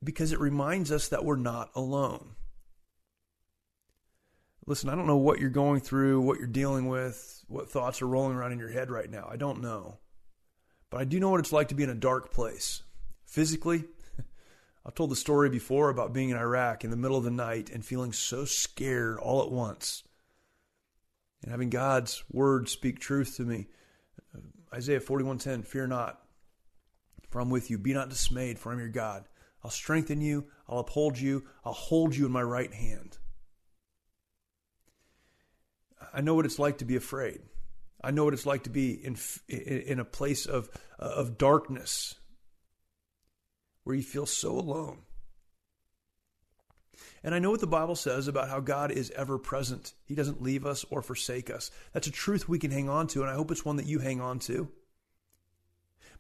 because 0.02 0.32
it 0.32 0.40
reminds 0.40 0.90
us 0.90 1.08
that 1.08 1.24
we're 1.24 1.36
not 1.36 1.70
alone. 1.74 2.34
Listen, 4.66 4.90
I 4.90 4.94
don't 4.94 5.06
know 5.06 5.16
what 5.16 5.38
you're 5.38 5.50
going 5.50 5.80
through, 5.80 6.20
what 6.20 6.38
you're 6.38 6.46
dealing 6.46 6.88
with, 6.88 7.44
what 7.48 7.70
thoughts 7.70 8.02
are 8.02 8.06
rolling 8.06 8.36
around 8.36 8.52
in 8.52 8.58
your 8.58 8.70
head 8.70 8.90
right 8.90 9.10
now. 9.10 9.28
I 9.30 9.36
don't 9.36 9.62
know. 9.62 9.98
But 10.90 11.00
I 11.00 11.04
do 11.04 11.20
know 11.20 11.30
what 11.30 11.40
it's 11.40 11.52
like 11.52 11.68
to 11.68 11.74
be 11.74 11.84
in 11.84 11.90
a 11.90 11.94
dark 11.94 12.32
place. 12.32 12.82
Physically, 13.24 13.84
I've 14.86 14.94
told 14.94 15.10
the 15.10 15.16
story 15.16 15.48
before 15.48 15.90
about 15.90 16.12
being 16.12 16.30
in 16.30 16.36
Iraq 16.36 16.84
in 16.84 16.90
the 16.90 16.96
middle 16.96 17.16
of 17.16 17.24
the 17.24 17.30
night 17.30 17.70
and 17.70 17.84
feeling 17.84 18.12
so 18.12 18.44
scared 18.44 19.18
all 19.18 19.42
at 19.42 19.50
once. 19.50 20.02
And 21.42 21.50
having 21.50 21.70
God's 21.70 22.24
word 22.32 22.68
speak 22.68 22.98
truth 22.98 23.36
to 23.36 23.42
me. 23.42 23.68
Uh, 24.34 24.40
Isaiah 24.74 25.00
41:10, 25.00 25.64
fear 25.64 25.86
not, 25.86 26.20
for 27.30 27.40
I'm 27.40 27.50
with 27.50 27.70
you. 27.70 27.78
Be 27.78 27.94
not 27.94 28.08
dismayed, 28.08 28.58
for 28.58 28.72
I'm 28.72 28.78
your 28.78 28.88
God. 28.88 29.24
I'll 29.64 29.70
strengthen 29.70 30.20
you, 30.20 30.46
I'll 30.68 30.78
uphold 30.78 31.18
you, 31.18 31.44
I'll 31.64 31.72
hold 31.72 32.14
you 32.14 32.26
in 32.26 32.32
my 32.32 32.42
right 32.42 32.72
hand. 32.72 33.18
I 36.12 36.20
know 36.20 36.34
what 36.34 36.46
it's 36.46 36.58
like 36.58 36.78
to 36.78 36.84
be 36.84 36.96
afraid. 36.96 37.40
I 38.02 38.12
know 38.12 38.24
what 38.24 38.34
it's 38.34 38.46
like 38.46 38.64
to 38.64 38.70
be 38.70 38.92
in 38.92 39.16
in 39.48 39.98
a 39.98 40.04
place 40.04 40.46
of 40.46 40.70
uh, 40.98 41.04
of 41.04 41.38
darkness 41.38 42.14
where 43.82 43.96
you 43.96 44.02
feel 44.02 44.26
so 44.26 44.52
alone. 44.52 44.98
And 47.22 47.34
I 47.34 47.38
know 47.38 47.50
what 47.50 47.60
the 47.60 47.66
Bible 47.66 47.96
says 47.96 48.28
about 48.28 48.48
how 48.48 48.60
God 48.60 48.90
is 48.90 49.10
ever 49.10 49.38
present. 49.38 49.92
He 50.04 50.14
doesn't 50.14 50.42
leave 50.42 50.64
us 50.64 50.84
or 50.90 51.02
forsake 51.02 51.50
us. 51.50 51.70
That's 51.92 52.06
a 52.06 52.12
truth 52.12 52.48
we 52.48 52.58
can 52.58 52.70
hang 52.70 52.88
on 52.88 53.06
to, 53.08 53.22
and 53.22 53.30
I 53.30 53.34
hope 53.34 53.50
it's 53.50 53.64
one 53.64 53.76
that 53.76 53.86
you 53.86 53.98
hang 53.98 54.20
on 54.20 54.38
to. 54.40 54.68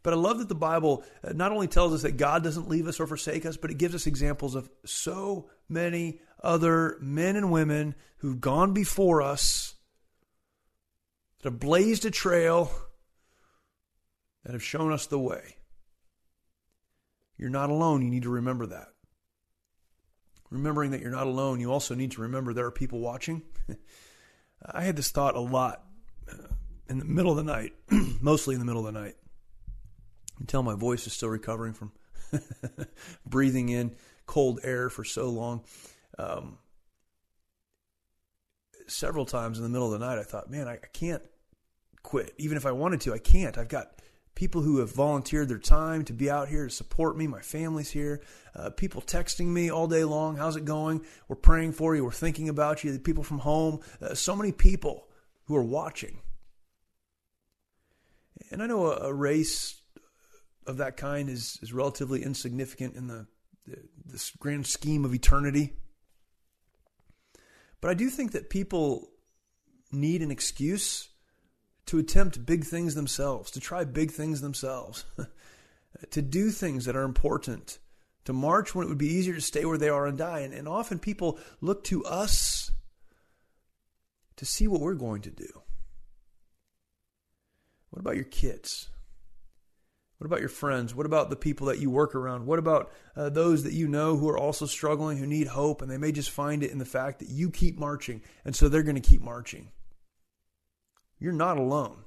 But 0.02 0.12
I 0.12 0.16
love 0.16 0.38
that 0.38 0.48
the 0.48 0.54
Bible 0.54 1.04
uh, 1.24 1.32
not 1.32 1.52
only 1.52 1.66
tells 1.66 1.92
us 1.92 2.02
that 2.02 2.16
God 2.16 2.42
doesn't 2.42 2.68
leave 2.68 2.86
us 2.86 3.00
or 3.00 3.06
forsake 3.06 3.44
us, 3.44 3.56
but 3.56 3.70
it 3.70 3.78
gives 3.78 3.94
us 3.94 4.06
examples 4.06 4.54
of 4.54 4.70
so 4.84 5.50
many 5.68 6.20
other 6.42 6.96
men 7.00 7.36
and 7.36 7.50
women 7.50 7.94
who've 8.18 8.40
gone 8.40 8.72
before 8.72 9.22
us 9.22 9.74
that 11.38 11.50
have 11.50 11.60
blazed 11.60 12.04
a 12.04 12.10
trail, 12.10 12.70
that 14.44 14.52
have 14.52 14.62
shown 14.62 14.92
us 14.92 15.06
the 15.06 15.18
way. 15.18 15.56
You're 17.36 17.50
not 17.50 17.70
alone. 17.70 18.02
You 18.02 18.10
need 18.10 18.24
to 18.24 18.30
remember 18.30 18.66
that. 18.66 18.88
Remembering 20.50 20.92
that 20.92 21.00
you're 21.00 21.10
not 21.10 21.26
alone, 21.26 21.60
you 21.60 21.70
also 21.70 21.94
need 21.94 22.12
to 22.12 22.22
remember 22.22 22.52
there 22.52 22.66
are 22.66 22.70
people 22.70 23.00
watching. 23.00 23.42
I 24.64 24.82
had 24.82 24.96
this 24.96 25.10
thought 25.10 25.36
a 25.36 25.40
lot 25.40 25.84
uh, 26.30 26.54
in 26.88 26.98
the 26.98 27.04
middle 27.04 27.30
of 27.30 27.36
the 27.36 27.52
night, 27.52 27.72
mostly 28.20 28.54
in 28.54 28.60
the 28.60 28.66
middle 28.66 28.86
of 28.86 28.92
the 28.92 29.00
night. 29.00 29.14
Until 30.40 30.62
my 30.62 30.74
voice 30.74 31.06
is 31.06 31.12
still 31.12 31.28
recovering 31.28 31.74
from 31.74 31.92
breathing 33.26 33.68
in 33.68 33.96
cold 34.26 34.60
air 34.62 34.88
for 34.88 35.04
so 35.04 35.28
long. 35.28 35.64
Um, 36.18 36.58
several 38.86 39.26
times 39.26 39.58
in 39.58 39.64
the 39.64 39.68
middle 39.68 39.92
of 39.92 39.98
the 39.98 40.06
night, 40.06 40.18
I 40.18 40.22
thought, 40.22 40.50
man, 40.50 40.68
I, 40.68 40.74
I 40.74 40.86
can't 40.92 41.22
quit. 42.02 42.34
Even 42.38 42.56
if 42.56 42.66
I 42.66 42.72
wanted 42.72 43.00
to, 43.02 43.12
I 43.12 43.18
can't. 43.18 43.58
I've 43.58 43.68
got 43.68 43.97
people 44.38 44.62
who 44.62 44.78
have 44.78 44.92
volunteered 44.92 45.48
their 45.48 45.58
time 45.58 46.04
to 46.04 46.12
be 46.12 46.30
out 46.30 46.46
here 46.46 46.68
to 46.68 46.70
support 46.70 47.16
me. 47.16 47.26
My 47.26 47.40
family's 47.40 47.90
here. 47.90 48.22
Uh, 48.54 48.70
people 48.70 49.02
texting 49.02 49.46
me 49.46 49.68
all 49.68 49.88
day 49.88 50.04
long. 50.04 50.36
How's 50.36 50.54
it 50.54 50.64
going? 50.64 51.04
We're 51.26 51.34
praying 51.34 51.72
for 51.72 51.96
you. 51.96 52.04
We're 52.04 52.12
thinking 52.12 52.48
about 52.48 52.84
you. 52.84 52.92
The 52.92 53.00
people 53.00 53.24
from 53.24 53.40
home. 53.40 53.80
Uh, 54.00 54.14
so 54.14 54.36
many 54.36 54.52
people 54.52 55.08
who 55.46 55.56
are 55.56 55.62
watching. 55.64 56.20
And 58.52 58.62
I 58.62 58.68
know 58.68 58.92
a, 58.92 59.08
a, 59.08 59.12
race 59.12 59.82
of 60.68 60.76
that 60.76 60.96
kind 60.96 61.28
is, 61.28 61.58
is 61.60 61.72
relatively 61.72 62.22
insignificant 62.22 62.94
in 62.94 63.08
the, 63.08 63.26
the 63.66 63.78
this 64.06 64.30
grand 64.38 64.68
scheme 64.68 65.04
of 65.04 65.14
eternity. 65.14 65.72
But 67.80 67.90
I 67.90 67.94
do 67.94 68.08
think 68.08 68.30
that 68.32 68.50
people 68.50 69.10
need 69.90 70.22
an 70.22 70.30
excuse 70.30 71.08
to 71.88 71.98
attempt 71.98 72.44
big 72.44 72.64
things 72.64 72.94
themselves, 72.94 73.50
to 73.50 73.60
try 73.60 73.84
big 73.84 74.10
things 74.10 74.40
themselves, 74.40 75.04
to 76.10 76.22
do 76.22 76.50
things 76.50 76.84
that 76.84 76.96
are 76.96 77.02
important, 77.02 77.78
to 78.24 78.32
march 78.32 78.74
when 78.74 78.86
it 78.86 78.88
would 78.88 78.98
be 78.98 79.14
easier 79.14 79.34
to 79.34 79.40
stay 79.40 79.64
where 79.64 79.78
they 79.78 79.88
are 79.88 80.06
and 80.06 80.18
die. 80.18 80.40
And, 80.40 80.52
and 80.52 80.68
often 80.68 80.98
people 80.98 81.38
look 81.60 81.84
to 81.84 82.04
us 82.04 82.70
to 84.36 84.44
see 84.44 84.68
what 84.68 84.80
we're 84.80 84.94
going 84.94 85.22
to 85.22 85.30
do. 85.30 85.62
What 87.90 88.00
about 88.00 88.16
your 88.16 88.24
kids? 88.24 88.90
What 90.18 90.26
about 90.26 90.40
your 90.40 90.48
friends? 90.48 90.94
What 90.94 91.06
about 91.06 91.30
the 91.30 91.36
people 91.36 91.68
that 91.68 91.78
you 91.78 91.90
work 91.90 92.14
around? 92.14 92.44
What 92.44 92.58
about 92.58 92.92
uh, 93.16 93.30
those 93.30 93.62
that 93.62 93.72
you 93.72 93.88
know 93.88 94.16
who 94.16 94.28
are 94.28 94.38
also 94.38 94.66
struggling, 94.66 95.16
who 95.16 95.26
need 95.26 95.46
hope, 95.46 95.80
and 95.80 95.90
they 95.90 95.96
may 95.96 96.12
just 96.12 96.30
find 96.30 96.62
it 96.62 96.70
in 96.70 96.78
the 96.78 96.84
fact 96.84 97.20
that 97.20 97.30
you 97.30 97.50
keep 97.50 97.78
marching, 97.78 98.20
and 98.44 98.54
so 98.54 98.68
they're 98.68 98.82
going 98.82 99.00
to 99.00 99.08
keep 99.08 99.22
marching? 99.22 99.70
You're 101.18 101.32
not 101.32 101.58
alone. 101.58 102.04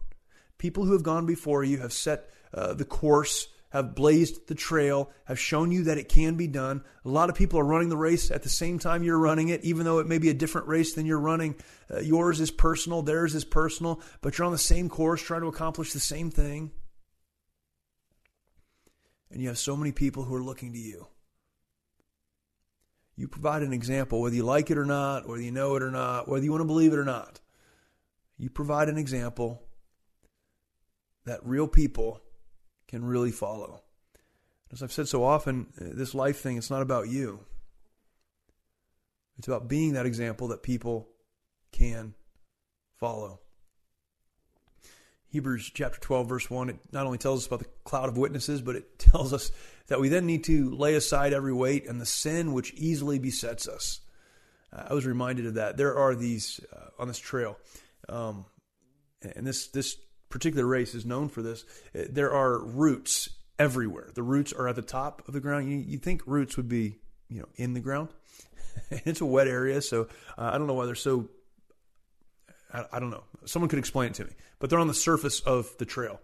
People 0.57 0.85
who 0.85 0.93
have 0.93 1.03
gone 1.03 1.25
before 1.25 1.63
you 1.63 1.79
have 1.79 1.93
set 1.93 2.29
uh, 2.53 2.73
the 2.73 2.85
course, 2.85 3.47
have 3.71 3.95
blazed 3.95 4.47
the 4.47 4.55
trail, 4.55 5.09
have 5.25 5.39
shown 5.39 5.71
you 5.71 5.85
that 5.85 5.97
it 5.97 6.09
can 6.09 6.35
be 6.35 6.47
done. 6.47 6.83
A 7.05 7.09
lot 7.09 7.29
of 7.29 7.35
people 7.35 7.59
are 7.59 7.65
running 7.65 7.89
the 7.89 7.97
race 7.97 8.29
at 8.29 8.43
the 8.43 8.49
same 8.49 8.79
time 8.79 9.03
you're 9.03 9.17
running 9.17 9.49
it, 9.49 9.63
even 9.63 9.85
though 9.85 9.99
it 9.99 10.07
may 10.07 10.17
be 10.17 10.29
a 10.29 10.33
different 10.33 10.67
race 10.67 10.93
than 10.93 11.05
you're 11.05 11.19
running. 11.19 11.55
Uh, 11.89 11.99
yours 11.99 12.39
is 12.41 12.51
personal, 12.51 13.01
theirs 13.01 13.33
is 13.33 13.45
personal, 13.45 14.01
but 14.21 14.37
you're 14.37 14.45
on 14.45 14.51
the 14.51 14.57
same 14.57 14.89
course 14.89 15.21
trying 15.21 15.41
to 15.41 15.47
accomplish 15.47 15.93
the 15.93 15.99
same 15.99 16.29
thing. 16.29 16.71
And 19.31 19.41
you 19.41 19.47
have 19.47 19.57
so 19.57 19.77
many 19.77 19.93
people 19.93 20.23
who 20.23 20.35
are 20.35 20.43
looking 20.43 20.73
to 20.73 20.79
you. 20.79 21.07
You 23.15 23.29
provide 23.29 23.61
an 23.61 23.71
example, 23.71 24.19
whether 24.19 24.35
you 24.35 24.43
like 24.43 24.69
it 24.69 24.77
or 24.77 24.85
not, 24.85 25.27
whether 25.27 25.41
you 25.41 25.51
know 25.51 25.75
it 25.75 25.83
or 25.83 25.91
not, 25.91 26.27
whether 26.27 26.43
you 26.43 26.51
want 26.51 26.61
to 26.61 26.67
believe 26.67 26.91
it 26.91 26.99
or 26.99 27.05
not 27.05 27.39
you 28.41 28.49
provide 28.49 28.89
an 28.89 28.97
example 28.97 29.61
that 31.25 31.45
real 31.45 31.67
people 31.67 32.19
can 32.87 33.05
really 33.05 33.31
follow. 33.31 33.83
As 34.73 34.81
I've 34.81 34.91
said 34.91 35.07
so 35.07 35.23
often, 35.23 35.67
uh, 35.79 35.85
this 35.93 36.15
life 36.15 36.39
thing, 36.39 36.57
it's 36.57 36.71
not 36.71 36.81
about 36.81 37.07
you. 37.07 37.41
It's 39.37 39.47
about 39.47 39.67
being 39.67 39.93
that 39.93 40.07
example 40.07 40.47
that 40.47 40.63
people 40.63 41.07
can 41.71 42.15
follow. 42.99 43.41
Hebrews 45.27 45.69
chapter 45.71 45.99
12, 45.99 46.27
verse 46.27 46.49
1, 46.49 46.69
it 46.71 46.79
not 46.91 47.05
only 47.05 47.19
tells 47.19 47.41
us 47.41 47.47
about 47.47 47.59
the 47.59 47.69
cloud 47.83 48.09
of 48.09 48.17
witnesses, 48.17 48.63
but 48.63 48.75
it 48.75 48.97
tells 48.99 49.33
us 49.33 49.51
that 49.85 49.99
we 49.99 50.09
then 50.09 50.25
need 50.25 50.45
to 50.45 50.71
lay 50.71 50.95
aside 50.95 51.31
every 51.31 51.53
weight 51.53 51.87
and 51.87 52.01
the 52.01 52.07
sin 52.07 52.53
which 52.53 52.73
easily 52.73 53.19
besets 53.19 53.67
us. 53.67 53.99
Uh, 54.73 54.85
I 54.89 54.93
was 54.95 55.05
reminded 55.05 55.45
of 55.45 55.53
that. 55.53 55.77
There 55.77 55.95
are 55.95 56.15
these 56.15 56.59
uh, 56.75 56.87
on 56.97 57.07
this 57.07 57.19
trail, 57.19 57.59
um, 58.11 58.45
and 59.21 59.45
this 59.45 59.67
this 59.67 59.97
particular 60.29 60.65
race 60.65 60.93
is 60.93 61.05
known 61.05 61.29
for 61.29 61.41
this. 61.41 61.65
Uh, 61.95 62.03
there 62.09 62.31
are 62.31 62.59
roots 62.59 63.29
everywhere. 63.59 64.09
The 64.13 64.23
roots 64.23 64.53
are 64.53 64.67
at 64.67 64.75
the 64.75 64.81
top 64.81 65.27
of 65.27 65.33
the 65.33 65.39
ground. 65.39 65.69
You, 65.69 65.77
you 65.77 65.97
think 65.97 66.21
roots 66.25 66.57
would 66.57 66.69
be 66.69 66.97
you 67.29 67.39
know 67.39 67.47
in 67.55 67.73
the 67.73 67.79
ground. 67.79 68.09
it's 68.91 69.21
a 69.21 69.25
wet 69.25 69.47
area, 69.47 69.81
so 69.81 70.07
uh, 70.37 70.51
I 70.53 70.57
don't 70.57 70.67
know 70.67 70.73
why 70.73 70.85
they're 70.85 70.95
so 70.95 71.29
I, 72.73 72.85
I 72.93 72.99
don't 72.99 73.09
know. 73.09 73.23
Someone 73.45 73.69
could 73.69 73.79
explain 73.79 74.09
it 74.09 74.15
to 74.15 74.25
me, 74.25 74.31
but 74.59 74.69
they're 74.69 74.79
on 74.79 74.87
the 74.87 74.93
surface 74.93 75.39
of 75.41 75.75
the 75.77 75.85
trail. 75.85 76.19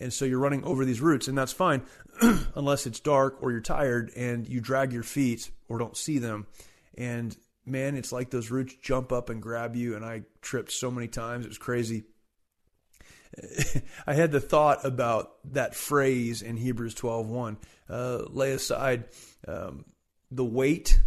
And 0.00 0.12
so 0.12 0.24
you're 0.24 0.38
running 0.38 0.62
over 0.64 0.84
these 0.84 1.00
roots, 1.00 1.26
and 1.26 1.36
that's 1.36 1.52
fine 1.52 1.82
unless 2.54 2.86
it's 2.86 3.00
dark 3.00 3.38
or 3.40 3.50
you're 3.50 3.60
tired 3.60 4.12
and 4.16 4.48
you 4.48 4.60
drag 4.60 4.92
your 4.92 5.02
feet 5.02 5.50
or 5.68 5.78
don't 5.78 5.96
see 5.96 6.18
them. 6.18 6.46
And 6.96 7.36
man, 7.68 7.96
it's 7.96 8.12
like 8.12 8.30
those 8.30 8.50
roots 8.50 8.74
jump 8.82 9.12
up 9.12 9.30
and 9.30 9.42
grab 9.42 9.76
you. 9.76 9.96
And 9.96 10.04
I 10.04 10.22
tripped 10.40 10.72
so 10.72 10.90
many 10.90 11.08
times. 11.08 11.44
It 11.44 11.48
was 11.48 11.58
crazy. 11.58 12.04
I 14.06 14.14
had 14.14 14.32
the 14.32 14.40
thought 14.40 14.84
about 14.84 15.32
that 15.52 15.74
phrase 15.74 16.42
in 16.42 16.56
Hebrews 16.56 16.94
12:1, 16.94 17.56
uh, 17.88 18.22
lay 18.28 18.52
aside 18.52 19.04
um, 19.46 19.84
the 20.30 20.44
weight 20.44 21.00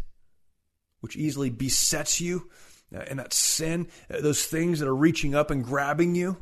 which 1.02 1.16
easily 1.16 1.50
besets 1.50 2.22
you 2.22 2.50
uh, 2.96 3.00
and 3.00 3.20
that 3.20 3.34
sin, 3.34 3.88
uh, 4.10 4.22
those 4.22 4.46
things 4.46 4.80
that 4.80 4.88
are 4.88 4.96
reaching 4.96 5.36
up 5.36 5.52
and 5.52 5.64
grabbing 5.64 6.16
you. 6.16 6.38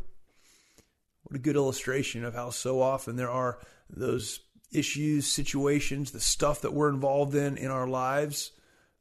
What 1.24 1.36
a 1.36 1.40
good 1.40 1.56
illustration 1.56 2.26
of 2.26 2.34
how 2.34 2.50
so 2.50 2.82
often 2.82 3.16
there 3.16 3.30
are 3.30 3.60
those 3.90 4.42
issues, 4.72 5.28
situations, 5.28 6.12
the 6.12 6.20
stuff 6.20 6.62
that 6.62 6.74
we're 6.74 6.90
involved 6.90 7.36
in 7.36 7.58
in 7.58 7.72
our 7.72 7.88
lives 7.88 8.52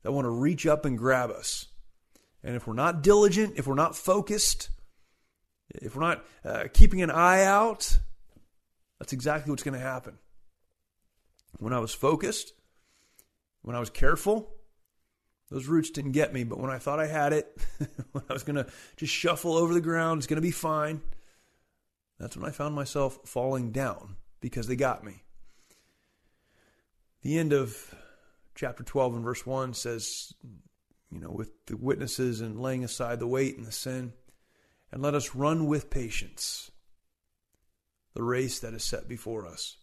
that 0.09 0.13
want 0.13 0.25
to 0.25 0.31
reach 0.31 0.67
up 0.67 0.87
and 0.87 0.97
grab 0.97 1.31
us. 1.31 1.67
And 2.43 2.57
if 2.57 2.67
we're 2.67 2.73
not 2.73 3.03
diligent, 3.03 3.59
if 3.59 3.67
we're 3.67 3.75
not 3.75 3.95
focused, 3.95 4.71
if 5.69 5.95
we're 5.95 6.01
not 6.01 6.25
uh, 6.47 6.65
keeping 6.73 7.03
an 7.03 7.11
eye 7.11 7.45
out, 7.45 7.99
that's 8.99 9.13
exactly 9.13 9.51
what's 9.51 9.63
going 9.63 9.79
to 9.79 9.87
happen. 9.87 10.17
When 11.59 11.75
I 11.75 11.79
was 11.79 11.93
focused, 11.93 12.55
when 13.61 13.77
I 13.77 13.81
was 13.81 13.91
careful, 13.91 14.49
those 15.51 15.67
roots 15.67 15.91
didn't 15.91 16.13
get 16.13 16.33
me, 16.33 16.43
but 16.43 16.59
when 16.59 16.71
I 16.71 16.79
thought 16.79 17.01
I 17.01 17.07
had 17.07 17.35
it, 17.35 17.55
when 18.13 18.25
I 18.31 18.33
was 18.33 18.45
going 18.45 18.57
to 18.57 18.67
just 18.97 19.13
shuffle 19.13 19.59
over 19.59 19.75
the 19.75 19.83
ground, 19.83 20.21
it's 20.21 20.27
going 20.27 20.37
to 20.37 20.41
be 20.41 20.51
fine, 20.51 21.03
that's 22.19 22.35
when 22.35 22.49
I 22.49 22.51
found 22.51 22.75
myself 22.75 23.19
falling 23.27 23.73
down 23.73 24.17
because 24.41 24.69
they 24.69 24.77
got 24.77 25.05
me. 25.05 25.23
The 27.21 27.37
end 27.37 27.53
of 27.53 27.95
chapter 28.59 28.83
12 28.83 29.15
and 29.15 29.25
verse 29.25 29.47
1 29.47 29.73
says, 29.73 30.35
you 31.13 31.21
know, 31.21 31.31
with 31.31 31.53
the 31.67 31.77
witnesses 31.77 32.41
and 32.41 32.61
laying 32.61 32.83
aside 32.83 33.21
the 33.21 33.27
weight 33.27 33.57
and 33.57 33.65
the 33.65 33.73
sin, 33.73 34.13
and 34.91 35.01
let 35.01 35.15
us 35.15 35.37
run 35.37 35.67
with 35.67 35.91
patience 35.91 36.73
the 38.15 38.23
race 38.23 38.59
that 38.59 38.75
is 38.75 38.83
set 38.83 39.07
before 39.07 39.47
us. 39.47 39.77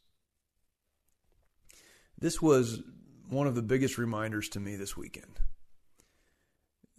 This 2.20 2.42
was 2.42 2.82
one 3.30 3.48
of 3.48 3.56
the 3.56 3.62
biggest 3.62 3.98
reminders 3.98 4.50
to 4.50 4.60
me 4.60 4.76
this 4.76 4.98
weekend 4.98 5.40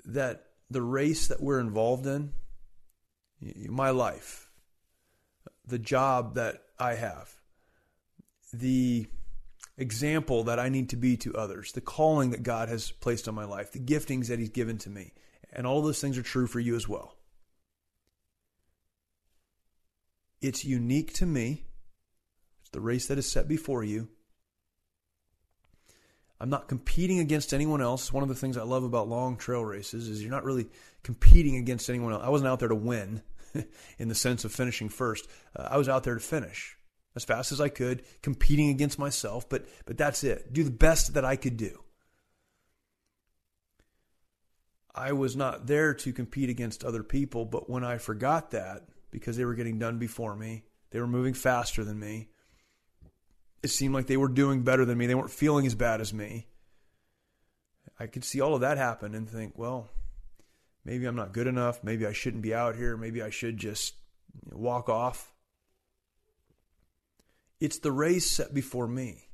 that 0.06 0.44
the 0.70 0.82
race 0.82 1.28
that 1.28 1.42
we're 1.42 1.60
involved 1.60 2.06
in, 2.06 2.32
my 3.68 3.90
life, 3.90 4.48
the 5.66 5.78
job 5.78 6.36
that 6.36 6.62
I 6.78 6.94
have, 6.94 7.34
the 8.50 9.08
example 9.78 10.44
that 10.44 10.58
I 10.58 10.68
need 10.68 10.90
to 10.90 10.96
be 10.96 11.16
to 11.18 11.34
others, 11.34 11.72
the 11.72 11.80
calling 11.80 12.30
that 12.30 12.42
God 12.42 12.68
has 12.68 12.90
placed 12.90 13.28
on 13.28 13.34
my 13.34 13.44
life, 13.44 13.72
the 13.72 13.78
giftings 13.78 14.28
that 14.28 14.38
He's 14.38 14.50
given 14.50 14.78
to 14.78 14.90
me, 14.90 15.12
and 15.52 15.66
all 15.66 15.82
those 15.82 16.00
things 16.00 16.18
are 16.18 16.22
true 16.22 16.46
for 16.46 16.60
you 16.60 16.76
as 16.76 16.88
well. 16.88 17.16
It's 20.40 20.64
unique 20.64 21.12
to 21.14 21.26
me. 21.26 21.64
It's 22.60 22.70
the 22.70 22.80
race 22.80 23.06
that 23.08 23.18
is 23.18 23.30
set 23.30 23.48
before 23.48 23.82
you. 23.82 24.08
I'm 26.38 26.50
not 26.50 26.68
competing 26.68 27.18
against 27.18 27.54
anyone 27.54 27.80
else. 27.80 28.12
One 28.12 28.22
of 28.22 28.28
the 28.28 28.34
things 28.34 28.58
I 28.58 28.62
love 28.62 28.84
about 28.84 29.08
long 29.08 29.36
trail 29.36 29.64
races 29.64 30.08
is 30.08 30.20
you're 30.20 30.30
not 30.30 30.44
really 30.44 30.66
competing 31.02 31.56
against 31.56 31.88
anyone 31.88 32.12
else. 32.12 32.22
I 32.22 32.28
wasn't 32.28 32.48
out 32.48 32.58
there 32.58 32.68
to 32.68 32.74
win 32.74 33.22
in 33.98 34.08
the 34.08 34.14
sense 34.14 34.44
of 34.44 34.52
finishing 34.52 34.90
first. 34.90 35.26
Uh, 35.54 35.68
I 35.70 35.78
was 35.78 35.88
out 35.88 36.04
there 36.04 36.14
to 36.14 36.20
finish 36.20 36.75
as 37.16 37.24
fast 37.24 37.50
as 37.50 37.61
I 37.61 37.68
could, 37.68 38.05
competing 38.22 38.68
against 38.68 38.98
myself, 38.98 39.48
but 39.48 39.66
but 39.87 39.98
that's 39.98 40.22
it. 40.22 40.52
Do 40.52 40.62
the 40.62 40.70
best 40.70 41.14
that 41.14 41.24
I 41.24 41.35
could 41.35 41.57
do. 41.57 41.83
I 44.94 45.12
was 45.12 45.35
not 45.37 45.66
there 45.66 45.92
to 45.92 46.12
compete 46.12 46.48
against 46.48 46.85
other 46.85 47.02
people, 47.02 47.44
but 47.44 47.68
when 47.68 47.85
I 47.85 47.98
forgot 47.98 48.52
that 48.52 48.85
because 49.11 49.37
they 49.37 49.44
were 49.44 49.55
getting 49.55 49.79
done 49.79 49.98
before 49.98 50.37
me, 50.37 50.64
they 50.90 51.00
were 51.00 51.07
moving 51.07 51.35
faster 51.35 51.85
than 51.85 51.98
me, 51.98 52.29
it 53.62 53.70
seemed 53.70 53.94
like 53.94 54.07
they 54.07 54.16
were 54.16 54.29
doing 54.29 54.62
better 54.62 54.85
than 54.85 54.96
me. 54.96 55.07
They 55.07 55.14
weren't 55.14 55.31
feeling 55.31 55.66
as 55.66 55.74
bad 55.74 56.00
as 56.00 56.14
me. 56.14 56.46
I 57.98 58.07
could 58.07 58.24
see 58.24 58.40
all 58.40 58.55
of 58.55 58.61
that 58.61 58.79
happen 58.79 59.14
and 59.14 59.29
think, 59.29 59.55
well, 59.57 59.90
maybe 60.85 61.07
I'm 61.07 61.16
not 61.16 61.33
good 61.33 61.46
enough. 61.46 61.83
Maybe 61.83 62.07
I 62.07 62.12
shouldn't 62.12 62.42
be 62.42 62.55
out 62.55 62.76
here. 62.76 62.96
Maybe 62.96 63.22
I 63.22 63.31
should 63.31 63.57
just 63.57 63.94
walk 64.52 64.88
off. 64.88 65.33
It's 67.61 67.79
the 67.79 67.92
race 67.92 68.31
set 68.31 68.53
before 68.53 68.87
me. 68.87 69.29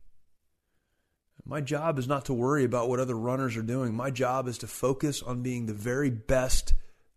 My 1.45 1.61
job 1.61 1.99
is 1.99 2.07
not 2.07 2.27
to 2.27 2.35
worry 2.35 2.65
about 2.65 2.89
what 2.89 3.01
other 3.01 3.19
runners 3.19 3.57
are 3.57 3.63
doing. 3.63 3.95
My 3.95 4.11
job 4.11 4.47
is 4.47 4.59
to 4.59 4.67
focus 4.69 5.23
on 5.23 5.43
being 5.43 5.67
the 5.67 5.75
very 5.75 6.11
best 6.11 6.75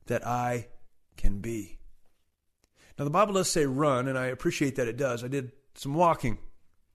that 0.08 0.26
I 0.26 0.68
can 1.15 1.39
be. 1.39 1.78
Now, 2.98 3.06
the 3.06 3.12
Bible 3.12 3.34
does 3.34 3.50
say 3.50 3.65
run, 3.65 4.08
and 4.08 4.18
I 4.18 4.28
appreciate 4.28 4.78
that 4.78 4.88
it 4.88 4.98
does. 4.98 5.24
I 5.24 5.28
did 5.28 5.52
some 5.76 5.94
walking 5.94 6.39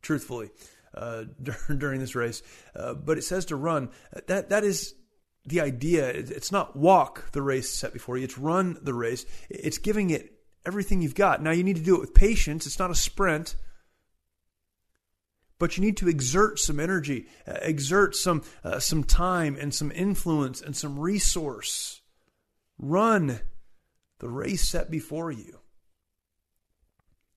truthfully, 0.03 0.51
uh, 0.95 1.25
during 1.77 2.01
this 2.01 2.15
race. 2.15 2.43
Uh, 2.75 2.95
but 2.95 3.19
it 3.19 3.23
says 3.23 3.47
to 3.47 3.57
run. 3.57 3.91
That 4.27 4.51
that 4.51 4.65
is 4.65 4.95
the 5.47 5.61
idea. 5.61 6.09
It's 6.09 6.53
not 6.53 6.77
walk 6.77 7.33
the 7.33 7.43
race 7.43 7.71
set 7.71 7.93
before 7.93 8.19
you. 8.19 8.25
It's 8.25 8.39
run 8.39 8.79
the 8.83 8.95
race. 8.95 9.25
It's 9.49 9.79
giving 9.79 10.11
it 10.11 10.33
everything 10.67 11.03
you've 11.03 11.15
got. 11.15 11.43
Now 11.43 11.53
you 11.53 11.65
need 11.65 11.77
to 11.77 11.83
do 11.83 11.97
it 11.97 12.01
with 12.01 12.15
patience. 12.15 12.67
It's 12.67 12.79
not 12.79 12.91
a 12.91 12.95
sprint. 12.95 13.57
But 15.61 15.77
you 15.77 15.85
need 15.85 15.99
to 15.99 16.09
exert 16.09 16.59
some 16.59 16.81
energy, 16.81 17.29
uh, 17.47 17.59
exert 17.63 18.17
some 18.17 18.43
uh, 18.65 18.81
some 18.81 19.05
time 19.05 19.57
and 19.61 19.73
some 19.73 19.93
influence 19.93 20.61
and 20.61 20.75
some 20.75 20.99
resource. 20.99 22.01
Run 22.79 23.41
the 24.19 24.29
race 24.29 24.69
set 24.69 24.91
before 24.91 25.31
you. 25.31 25.61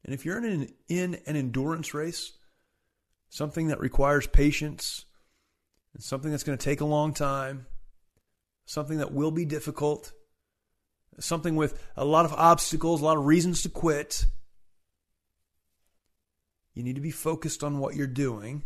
And 0.05 0.13
if 0.13 0.25
you're 0.25 0.37
in 0.37 0.45
an, 0.45 0.73
in 0.87 1.19
an 1.25 1.35
endurance 1.35 1.93
race, 1.93 2.31
something 3.29 3.67
that 3.67 3.79
requires 3.79 4.25
patience, 4.25 5.05
and 5.93 6.01
something 6.01 6.31
that's 6.31 6.43
going 6.43 6.57
to 6.57 6.63
take 6.63 6.81
a 6.81 6.85
long 6.85 7.13
time, 7.13 7.67
something 8.65 8.99
that 8.99 9.13
will 9.13 9.31
be 9.31 9.45
difficult, 9.45 10.13
something 11.19 11.55
with 11.55 11.81
a 11.97 12.05
lot 12.05 12.25
of 12.25 12.33
obstacles, 12.33 13.01
a 13.01 13.05
lot 13.05 13.17
of 13.17 13.25
reasons 13.25 13.63
to 13.63 13.69
quit. 13.69 14.25
You 16.73 16.83
need 16.83 16.95
to 16.95 17.01
be 17.01 17.11
focused 17.11 17.63
on 17.63 17.79
what 17.79 17.95
you're 17.95 18.07
doing 18.07 18.63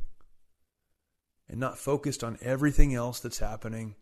and 1.50 1.60
not 1.60 1.78
focused 1.78 2.24
on 2.24 2.38
everything 2.42 2.94
else 2.94 3.20
that's 3.20 3.40
happening 3.40 3.96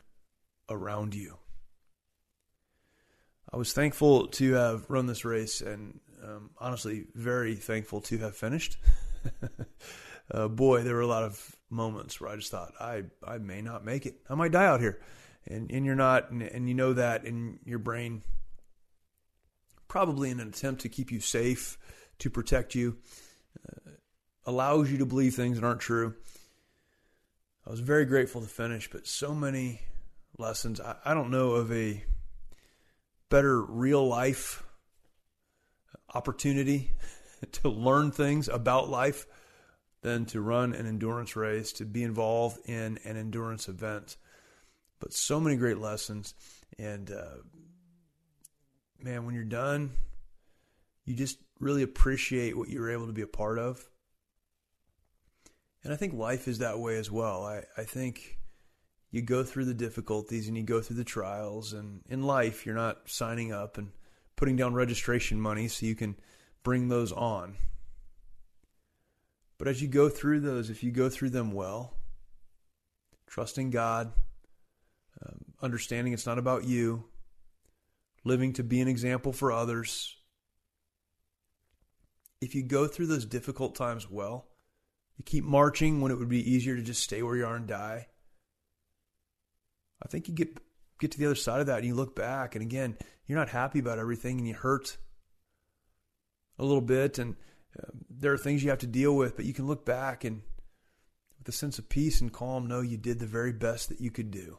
around 0.70 1.13
you. 1.15 1.38
I 3.52 3.58
was 3.58 3.74
thankful 3.74 4.28
to 4.28 4.54
have 4.54 4.86
run 4.89 5.06
this 5.06 5.26
race 5.26 5.62
and 5.62 6.00
um, 6.24 6.50
honestly 6.58 7.06
very 7.13 7.56
thankful 7.56 8.02
to 8.02 8.18
have 8.20 8.36
finished. 8.36 8.78
uh, 10.32 10.48
boy, 10.48 10.84
there 10.84 10.96
were 10.96 11.02
a 11.02 11.08
lot 11.08 11.24
of 11.24 11.56
moments 11.70 12.20
where 12.20 12.30
I 12.30 12.36
just 12.36 12.52
thought, 12.52 12.74
I, 12.80 13.04
I 13.26 13.38
may 13.38 13.62
not 13.62 13.86
make 13.86 14.06
it. 14.06 14.15
I 14.30 14.36
might 14.36 14.52
die 14.52 14.65
out 14.65 14.82
here. 14.82 15.00
And, 15.48 15.72
and 15.72 15.86
you're 15.86 15.96
not, 15.96 16.32
and, 16.32 16.41
and 16.41 16.68
you 16.68 16.74
know 16.74 16.94
that 16.94 17.26
in 17.26 17.60
your 17.65 17.80
brain, 17.80 18.24
probably 19.88 20.32
in 20.32 20.39
an 20.39 20.48
attempt 20.48 20.82
to 20.82 20.89
keep 20.89 21.12
you 21.12 21.20
safe, 21.20 21.78
to 22.20 22.30
protect 22.30 22.74
you, 22.74 22.98
allows 24.45 24.91
you 24.91 24.99
to 24.99 25.05
believe 25.05 25.36
things 25.36 25.60
that 25.60 25.65
aren't 25.65 25.81
true. 25.81 26.13
I 27.65 27.71
was 27.71 27.79
very 27.79 28.05
grateful 28.05 28.41
to 28.41 28.47
finish, 28.47 28.89
but 28.89 29.08
so 29.08 29.34
many 29.34 29.81
lessons. 30.38 30.79
I, 30.79 30.95
I 31.03 31.13
don't 31.13 31.31
know 31.31 31.51
of 31.51 31.71
a 31.71 32.03
better 33.29 33.62
real 33.62 34.08
life 34.08 34.63
opportunity 36.13 36.91
to 37.51 37.69
learn 37.69 38.12
things 38.12 38.47
about 38.47 38.89
life 38.89 39.25
than 40.01 40.25
to 40.25 40.39
run 40.39 40.73
an 40.73 40.86
endurance 40.86 41.36
race, 41.36 41.73
to 41.73 41.86
be 41.86 42.03
involved 42.03 42.60
in 42.69 42.99
an 43.03 43.17
endurance 43.17 43.67
event. 43.67 44.17
But 44.99 45.13
so 45.13 45.39
many 45.39 45.55
great 45.55 45.79
lessons. 45.79 46.36
And 46.77 47.10
uh, 47.10 47.38
man, 49.01 49.25
when 49.25 49.34
you're 49.34 49.43
done, 49.43 49.91
you 51.05 51.15
just 51.15 51.39
really 51.60 51.81
appreciate 51.81 52.55
what 52.55 52.69
you 52.69 52.79
were 52.79 52.91
able 52.91 53.08
to 53.08 53.13
be 53.13 53.23
a 53.23 53.27
part 53.27 53.58
of. 53.58 53.84
And 55.86 55.93
I 55.93 55.98
think 55.98 56.15
life 56.15 56.48
is 56.48 56.58
that 56.58 56.80
way 56.80 56.98
as 56.98 57.12
well. 57.12 57.45
I, 57.45 57.63
I 57.78 57.84
think 57.84 58.39
you 59.12 59.21
go 59.21 59.43
through 59.43 59.65
the 59.65 59.74
difficulties 59.76 60.48
and 60.48 60.58
you 60.58 60.63
go 60.63 60.82
through 60.82 60.95
the 60.95 61.04
trials. 61.04 61.74
And 61.74 62.02
in 62.10 62.24
life, 62.24 62.65
you're 62.65 62.74
not 62.74 63.08
signing 63.08 63.54
up 63.54 63.78
and 63.78 63.91
putting 64.36 64.56
down 64.56 64.74
registration 64.74 65.39
money 65.39 65.67
so 65.67 65.86
you 65.86 65.93
can 65.93 66.15
bring 66.63 66.89
those 66.89 67.12
on. 67.12 67.56
But 69.60 69.67
as 69.67 69.80
you 69.80 69.88
go 69.88 70.10
through 70.10 70.39
those, 70.39 70.71
if 70.71 70.84
you 70.84 70.89
go 70.89 71.08
through 71.08 71.30
them 71.30 71.52
well, 71.52 71.93
trusting 73.28 73.69
God, 73.69 74.12
um, 75.24 75.45
understanding 75.62 76.13
it's 76.13 76.26
not 76.26 76.39
about 76.39 76.63
you, 76.63 77.06
living 78.24 78.54
to 78.54 78.63
be 78.63 78.82
an 78.82 78.88
example 78.88 79.32
for 79.32 79.52
others, 79.52 80.15
if 82.41 82.56
you 82.56 82.63
go 82.63 82.88
through 82.88 83.06
those 83.06 83.26
difficult 83.26 83.76
times 83.76 84.10
well, 84.10 84.48
you 85.17 85.23
keep 85.23 85.43
marching 85.43 86.01
when 86.01 86.12
it 86.12 86.17
would 86.17 86.30
be 86.30 86.51
easier 86.51 86.75
to 86.75 86.82
just 86.82 87.04
stay 87.04 87.21
where 87.21 87.36
you 87.36 87.45
are 87.45 87.56
and 87.56 87.67
die. 87.67 88.08
I 90.04 90.08
think 90.08 90.28
you 90.28 90.34
get 90.34 90.60
get 90.99 91.12
to 91.12 91.17
the 91.17 91.25
other 91.25 91.36
side 91.36 91.60
of 91.60 91.67
that 91.67 91.80
and 91.80 91.86
you 91.86 91.95
look 91.95 92.15
back 92.15 92.56
and 92.56 92.62
again, 92.62 92.97
you're 93.25 93.38
not 93.38 93.49
happy 93.49 93.80
about 93.80 93.99
everything 93.99 94.38
and 94.38 94.47
you 94.47 94.54
hurt 94.54 94.97
a 96.58 96.63
little 96.63 96.82
bit 96.82 97.19
and 97.19 97.36
uh, 97.78 97.88
there 98.10 98.32
are 98.32 98.38
things 98.38 98.63
you 98.63 98.69
have 98.69 98.80
to 98.80 98.88
deal 98.88 99.15
with, 99.15 99.36
but 99.36 99.45
you 99.45 99.54
can 99.54 99.67
look 99.67 99.86
back 99.86 100.23
and 100.23 100.41
with 101.38 101.49
a 101.49 101.58
sense 101.58 101.78
of 101.78 101.89
peace 101.89 102.21
and 102.21 102.32
calm 102.32 102.67
know 102.67 102.82
you 102.82 102.97
did 102.97 103.19
the 103.19 103.25
very 103.25 103.51
best 103.51 103.89
that 103.89 103.99
you 103.99 104.10
could 104.10 104.32
do. 104.32 104.58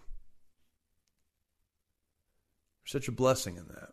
There's 2.83 2.93
such 2.93 3.09
a 3.09 3.13
blessing 3.13 3.57
in 3.57 3.67
that. 3.69 3.93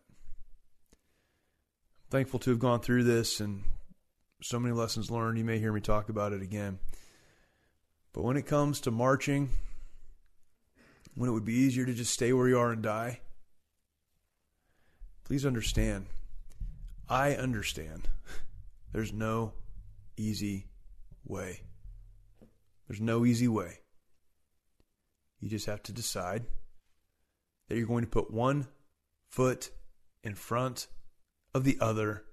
I'm 0.92 2.10
thankful 2.10 2.38
to 2.40 2.50
have 2.50 2.58
gone 2.58 2.80
through 2.80 3.04
this 3.04 3.40
and 3.40 3.64
so 4.42 4.58
many 4.58 4.74
lessons 4.74 5.10
learned. 5.10 5.38
You 5.38 5.44
may 5.44 5.58
hear 5.58 5.72
me 5.72 5.80
talk 5.80 6.08
about 6.08 6.32
it 6.32 6.42
again. 6.42 6.78
But 8.12 8.22
when 8.22 8.36
it 8.36 8.46
comes 8.46 8.80
to 8.82 8.90
marching, 8.90 9.50
when 11.14 11.28
it 11.28 11.32
would 11.32 11.44
be 11.44 11.54
easier 11.54 11.84
to 11.84 11.94
just 11.94 12.12
stay 12.12 12.32
where 12.32 12.48
you 12.48 12.58
are 12.58 12.72
and 12.72 12.82
die, 12.82 13.20
please 15.24 15.44
understand. 15.46 16.06
I 17.08 17.34
understand. 17.34 18.08
There's 18.92 19.12
no 19.12 19.52
easy 20.16 20.66
way. 21.24 21.62
There's 22.88 23.00
no 23.00 23.24
easy 23.24 23.48
way. 23.48 23.80
You 25.40 25.48
just 25.48 25.66
have 25.66 25.82
to 25.84 25.92
decide 25.92 26.44
that 27.68 27.76
you're 27.76 27.86
going 27.86 28.04
to 28.04 28.10
put 28.10 28.32
one 28.32 28.68
foot 29.28 29.70
in 30.22 30.34
front 30.34 30.86
of 31.54 31.64
the 31.64 31.78
other 31.80 32.24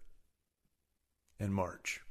and 1.41 1.53
march. 1.53 2.01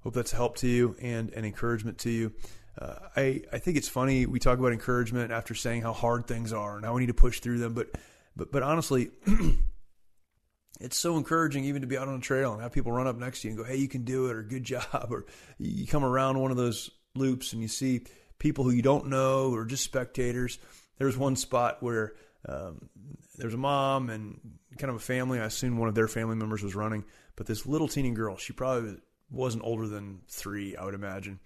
Hope 0.00 0.14
that's 0.14 0.32
a 0.32 0.36
help 0.36 0.56
to 0.58 0.68
you 0.68 0.96
and 1.00 1.30
an 1.30 1.44
encouragement 1.44 1.98
to 1.98 2.10
you. 2.10 2.32
Uh, 2.78 2.94
I, 3.16 3.42
I 3.52 3.58
think 3.58 3.76
it's 3.76 3.88
funny 3.88 4.26
we 4.26 4.38
talk 4.38 4.58
about 4.58 4.72
encouragement 4.72 5.30
after 5.30 5.54
saying 5.54 5.82
how 5.82 5.92
hard 5.92 6.26
things 6.26 6.52
are 6.52 6.76
and 6.76 6.84
how 6.84 6.94
we 6.94 7.00
need 7.00 7.06
to 7.06 7.14
push 7.14 7.40
through 7.40 7.58
them, 7.58 7.74
but 7.74 7.88
but 8.34 8.50
but 8.50 8.62
honestly, 8.62 9.10
it's 10.80 10.98
so 10.98 11.16
encouraging 11.16 11.64
even 11.66 11.82
to 11.82 11.86
be 11.86 11.98
out 11.98 12.08
on 12.08 12.14
a 12.14 12.20
trail 12.20 12.52
and 12.52 12.62
have 12.62 12.72
people 12.72 12.90
run 12.90 13.06
up 13.06 13.16
next 13.16 13.42
to 13.42 13.48
you 13.48 13.54
and 13.54 13.58
go, 13.58 13.64
"Hey, 13.64 13.76
you 13.76 13.88
can 13.88 14.04
do 14.04 14.28
it," 14.28 14.36
or 14.36 14.42
"Good 14.42 14.64
job," 14.74 15.08
or 15.10 15.26
you 15.58 15.86
come 15.86 16.04
around 16.04 16.40
one 16.40 16.50
of 16.50 16.56
those 16.56 16.90
loops 17.14 17.52
and 17.52 17.60
you 17.60 17.68
see 17.68 18.00
people 18.38 18.64
who 18.64 18.70
you 18.70 18.82
don't 18.82 19.06
know 19.06 19.52
or 19.52 19.64
just 19.64 19.84
spectators. 19.84 20.58
There 20.98 21.06
was 21.06 21.16
one 21.16 21.36
spot 21.36 21.82
where 21.82 22.14
um, 22.48 22.88
there's 23.36 23.54
a 23.54 23.58
mom 23.58 24.10
and 24.10 24.40
kind 24.78 24.90
of 24.90 24.96
a 24.96 25.00
family. 25.00 25.40
I 25.40 25.44
assume 25.44 25.78
one 25.78 25.88
of 25.88 25.94
their 25.94 26.08
family 26.08 26.36
members 26.36 26.62
was 26.62 26.74
running, 26.74 27.04
but 27.36 27.46
this 27.46 27.66
little 27.66 27.88
teeny 27.88 28.10
girl, 28.10 28.36
she 28.36 28.52
probably 28.52 28.96
wasn't 29.30 29.64
older 29.64 29.86
than 29.86 30.20
three, 30.28 30.76
I 30.76 30.84
would 30.84 30.94
imagine. 30.94 31.40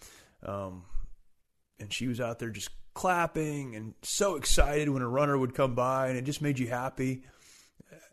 Um, 0.45 0.85
and 1.79 1.93
she 1.93 2.09
was 2.09 2.21
out 2.21 2.39
there 2.39 2.51
just 2.51 2.71
clapping 2.95 3.77
and 3.77 3.95
so 4.03 4.37
excited 4.37 4.89
when 4.89 5.03
a 5.03 5.09
runner 5.09 5.37
would 5.37 5.55
come 5.55 5.75
by, 5.75 6.09
and 6.09 6.17
it 6.17 6.25
just 6.25 6.43
made 6.43 6.59
you 6.59 6.69
happy 6.69 7.23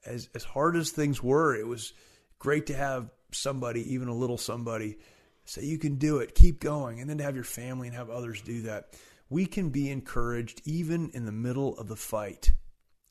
as 0.05 0.29
as 0.35 0.43
hard 0.43 0.75
as 0.75 0.91
things 0.91 1.21
were, 1.21 1.55
it 1.55 1.67
was 1.67 1.93
great 2.39 2.67
to 2.67 2.75
have 2.75 3.09
somebody, 3.31 3.93
even 3.93 4.07
a 4.07 4.15
little 4.15 4.37
somebody, 4.37 4.97
say 5.45 5.63
you 5.63 5.77
can 5.77 5.95
do 5.95 6.17
it, 6.17 6.35
keep 6.35 6.59
going, 6.59 6.99
and 6.99 7.09
then 7.09 7.17
to 7.17 7.23
have 7.23 7.35
your 7.35 7.43
family 7.43 7.87
and 7.87 7.95
have 7.95 8.09
others 8.09 8.41
do 8.41 8.63
that. 8.63 8.93
We 9.29 9.45
can 9.45 9.69
be 9.69 9.89
encouraged 9.89 10.61
even 10.65 11.11
in 11.13 11.25
the 11.25 11.31
middle 11.31 11.77
of 11.77 11.87
the 11.87 11.95
fight. 11.95 12.51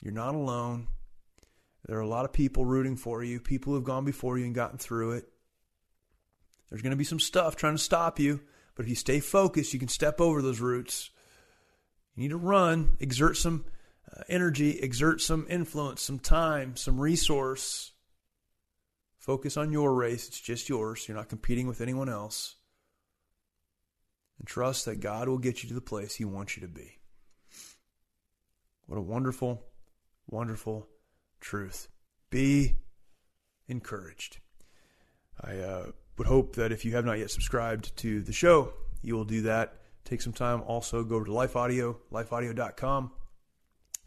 You're 0.00 0.12
not 0.12 0.34
alone. 0.34 0.88
There 1.86 1.98
are 1.98 2.02
a 2.02 2.08
lot 2.08 2.24
of 2.24 2.32
people 2.32 2.64
rooting 2.64 2.96
for 2.96 3.24
you, 3.24 3.40
people 3.40 3.72
who 3.72 3.74
have 3.76 3.84
gone 3.84 4.04
before 4.04 4.38
you 4.38 4.44
and 4.44 4.54
gotten 4.54 4.78
through 4.78 5.12
it. 5.12 5.28
There's 6.68 6.82
going 6.82 6.92
to 6.92 6.96
be 6.96 7.04
some 7.04 7.20
stuff 7.20 7.56
trying 7.56 7.74
to 7.74 7.82
stop 7.82 8.18
you, 8.18 8.40
but 8.74 8.84
if 8.84 8.88
you 8.88 8.94
stay 8.94 9.20
focused, 9.20 9.74
you 9.74 9.78
can 9.78 9.88
step 9.88 10.20
over 10.20 10.40
those 10.40 10.60
roots. 10.60 11.10
You 12.14 12.22
need 12.22 12.30
to 12.30 12.36
run, 12.36 12.96
exert 13.00 13.36
some 13.36 13.64
uh, 14.16 14.22
energy, 14.28 14.78
exert 14.78 15.20
some 15.20 15.46
influence, 15.50 16.02
some 16.02 16.18
time, 16.18 16.76
some 16.76 17.00
resource. 17.00 17.92
Focus 19.18 19.56
on 19.56 19.72
your 19.72 19.94
race. 19.94 20.28
It's 20.28 20.40
just 20.40 20.68
yours. 20.68 21.06
You're 21.06 21.16
not 21.16 21.28
competing 21.28 21.66
with 21.66 21.80
anyone 21.80 22.08
else. 22.08 22.56
And 24.38 24.46
trust 24.46 24.84
that 24.86 25.00
God 25.00 25.28
will 25.28 25.38
get 25.38 25.62
you 25.62 25.68
to 25.68 25.74
the 25.74 25.80
place 25.80 26.14
He 26.14 26.24
wants 26.24 26.56
you 26.56 26.62
to 26.62 26.68
be. 26.68 26.98
What 28.86 28.98
a 28.98 29.02
wonderful, 29.02 29.62
wonderful 30.26 30.88
truth. 31.42 31.88
Be 32.30 32.76
encouraged. 33.68 34.38
I 35.40 35.58
uh, 35.58 35.86
would 36.16 36.26
hope 36.26 36.56
that 36.56 36.72
if 36.72 36.84
you 36.84 36.92
have 36.92 37.04
not 37.04 37.18
yet 37.18 37.30
subscribed 37.30 37.94
to 37.98 38.22
the 38.22 38.32
show, 38.32 38.72
you 39.02 39.14
will 39.14 39.24
do 39.24 39.42
that. 39.42 39.74
Take 40.04 40.22
some 40.22 40.32
time. 40.32 40.62
Also, 40.62 41.04
go 41.04 41.22
to 41.22 41.32
Life 41.32 41.56
Audio, 41.56 41.98
lifeaudio.com 42.10 43.10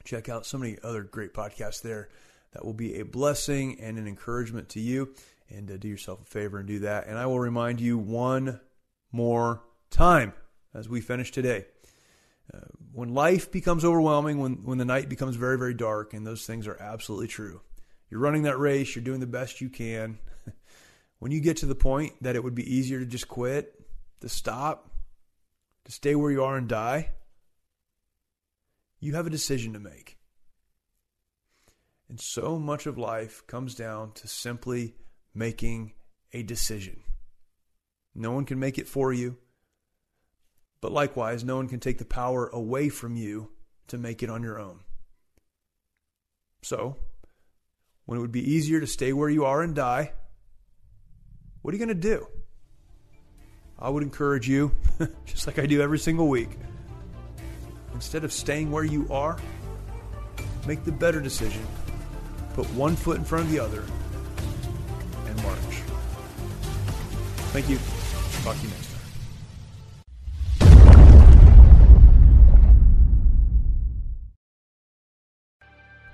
check 0.05 0.29
out 0.29 0.45
so 0.45 0.57
many 0.57 0.77
other 0.83 1.03
great 1.03 1.33
podcasts 1.33 1.81
there 1.81 2.09
that 2.53 2.63
will 2.63 2.73
be 2.73 2.99
a 2.99 3.05
blessing 3.05 3.79
and 3.81 3.97
an 3.97 4.07
encouragement 4.07 4.69
to 4.69 4.79
you. 4.79 5.13
And 5.49 5.69
uh, 5.69 5.77
do 5.77 5.87
yourself 5.87 6.21
a 6.21 6.25
favor 6.25 6.59
and 6.59 6.67
do 6.67 6.79
that. 6.79 7.07
And 7.07 7.17
I 7.17 7.25
will 7.25 7.39
remind 7.39 7.81
you 7.81 7.97
one 7.97 8.59
more 9.11 9.61
time 9.89 10.33
as 10.73 10.87
we 10.87 11.01
finish 11.01 11.31
today. 11.31 11.65
Uh, 12.53 12.59
when 12.91 13.13
life 13.13 13.51
becomes 13.51 13.83
overwhelming, 13.83 14.39
when, 14.39 14.63
when 14.63 14.77
the 14.77 14.85
night 14.85 15.09
becomes 15.09 15.35
very, 15.35 15.57
very 15.57 15.73
dark, 15.73 16.13
and 16.13 16.25
those 16.25 16.45
things 16.45 16.67
are 16.67 16.79
absolutely 16.79 17.27
true, 17.27 17.61
you're 18.09 18.19
running 18.19 18.43
that 18.43 18.59
race, 18.59 18.95
you're 18.95 19.03
doing 19.03 19.19
the 19.19 19.27
best 19.27 19.61
you 19.61 19.69
can. 19.69 20.19
when 21.19 21.31
you 21.31 21.41
get 21.41 21.57
to 21.57 21.65
the 21.65 21.75
point 21.75 22.13
that 22.21 22.35
it 22.35 22.43
would 22.43 22.55
be 22.55 22.75
easier 22.75 22.99
to 22.99 23.05
just 23.05 23.27
quit, 23.27 23.73
to 24.21 24.29
stop, 24.29 24.91
to 25.85 25.91
stay 25.91 26.15
where 26.15 26.31
you 26.31 26.43
are 26.43 26.57
and 26.57 26.67
die, 26.67 27.09
you 28.99 29.13
have 29.15 29.27
a 29.27 29.31
decision 29.31 29.73
to 29.73 29.79
make. 29.79 30.17
And 32.09 32.19
so 32.19 32.59
much 32.59 32.85
of 32.85 32.97
life 32.97 33.45
comes 33.47 33.75
down 33.75 34.11
to 34.13 34.27
simply 34.27 34.95
making 35.33 35.93
a 36.33 36.43
decision. 36.43 37.01
No 38.13 38.31
one 38.31 38.45
can 38.45 38.59
make 38.59 38.77
it 38.77 38.87
for 38.87 39.11
you, 39.11 39.37
but 40.85 40.91
likewise, 40.91 41.43
no 41.43 41.55
one 41.55 41.67
can 41.67 41.79
take 41.79 41.97
the 41.97 42.05
power 42.05 42.45
away 42.53 42.89
from 42.89 43.15
you 43.15 43.49
to 43.87 43.97
make 43.97 44.21
it 44.21 44.29
on 44.29 44.43
your 44.43 44.59
own. 44.59 44.81
So, 46.61 46.97
when 48.05 48.19
it 48.19 48.21
would 48.21 48.31
be 48.31 48.53
easier 48.53 48.79
to 48.79 48.85
stay 48.85 49.11
where 49.11 49.27
you 49.27 49.45
are 49.45 49.63
and 49.63 49.73
die, 49.73 50.11
what 51.63 51.73
are 51.73 51.77
you 51.77 51.83
going 51.83 51.99
to 51.99 52.07
do? 52.07 52.27
I 53.79 53.89
would 53.89 54.03
encourage 54.03 54.47
you, 54.47 54.73
just 55.25 55.47
like 55.47 55.57
I 55.57 55.65
do 55.65 55.81
every 55.81 55.97
single 55.97 56.27
week 56.27 56.51
Instead 57.95 58.23
of 58.23 58.31
staying 58.31 58.69
where 58.69 58.83
you 58.83 59.07
are, 59.09 59.39
make 60.67 60.83
the 60.83 60.91
better 60.91 61.19
decision. 61.19 61.65
Put 62.53 62.71
one 62.75 62.95
foot 62.95 63.17
in 63.17 63.25
front 63.25 63.45
of 63.45 63.51
the 63.51 63.59
other 63.59 63.83
and 65.25 65.41
march. 65.41 65.81
Thank 67.53 67.69
you. 67.71 67.79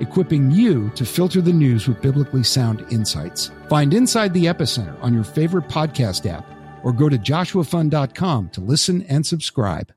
equipping 0.00 0.50
you 0.50 0.90
to 0.90 1.04
filter 1.04 1.40
the 1.40 1.52
news 1.52 1.88
with 1.88 2.00
biblically 2.00 2.44
sound 2.44 2.84
insights. 2.90 3.50
Find 3.68 3.92
Inside 3.92 4.32
the 4.34 4.46
Epicenter 4.46 4.96
on 5.02 5.12
your 5.12 5.24
favorite 5.24 5.68
podcast 5.68 6.24
app 6.30 6.46
or 6.82 6.92
go 6.92 7.08
to 7.08 7.18
joshuafund.com 7.18 8.50
to 8.50 8.60
listen 8.60 9.02
and 9.02 9.26
subscribe. 9.26 9.92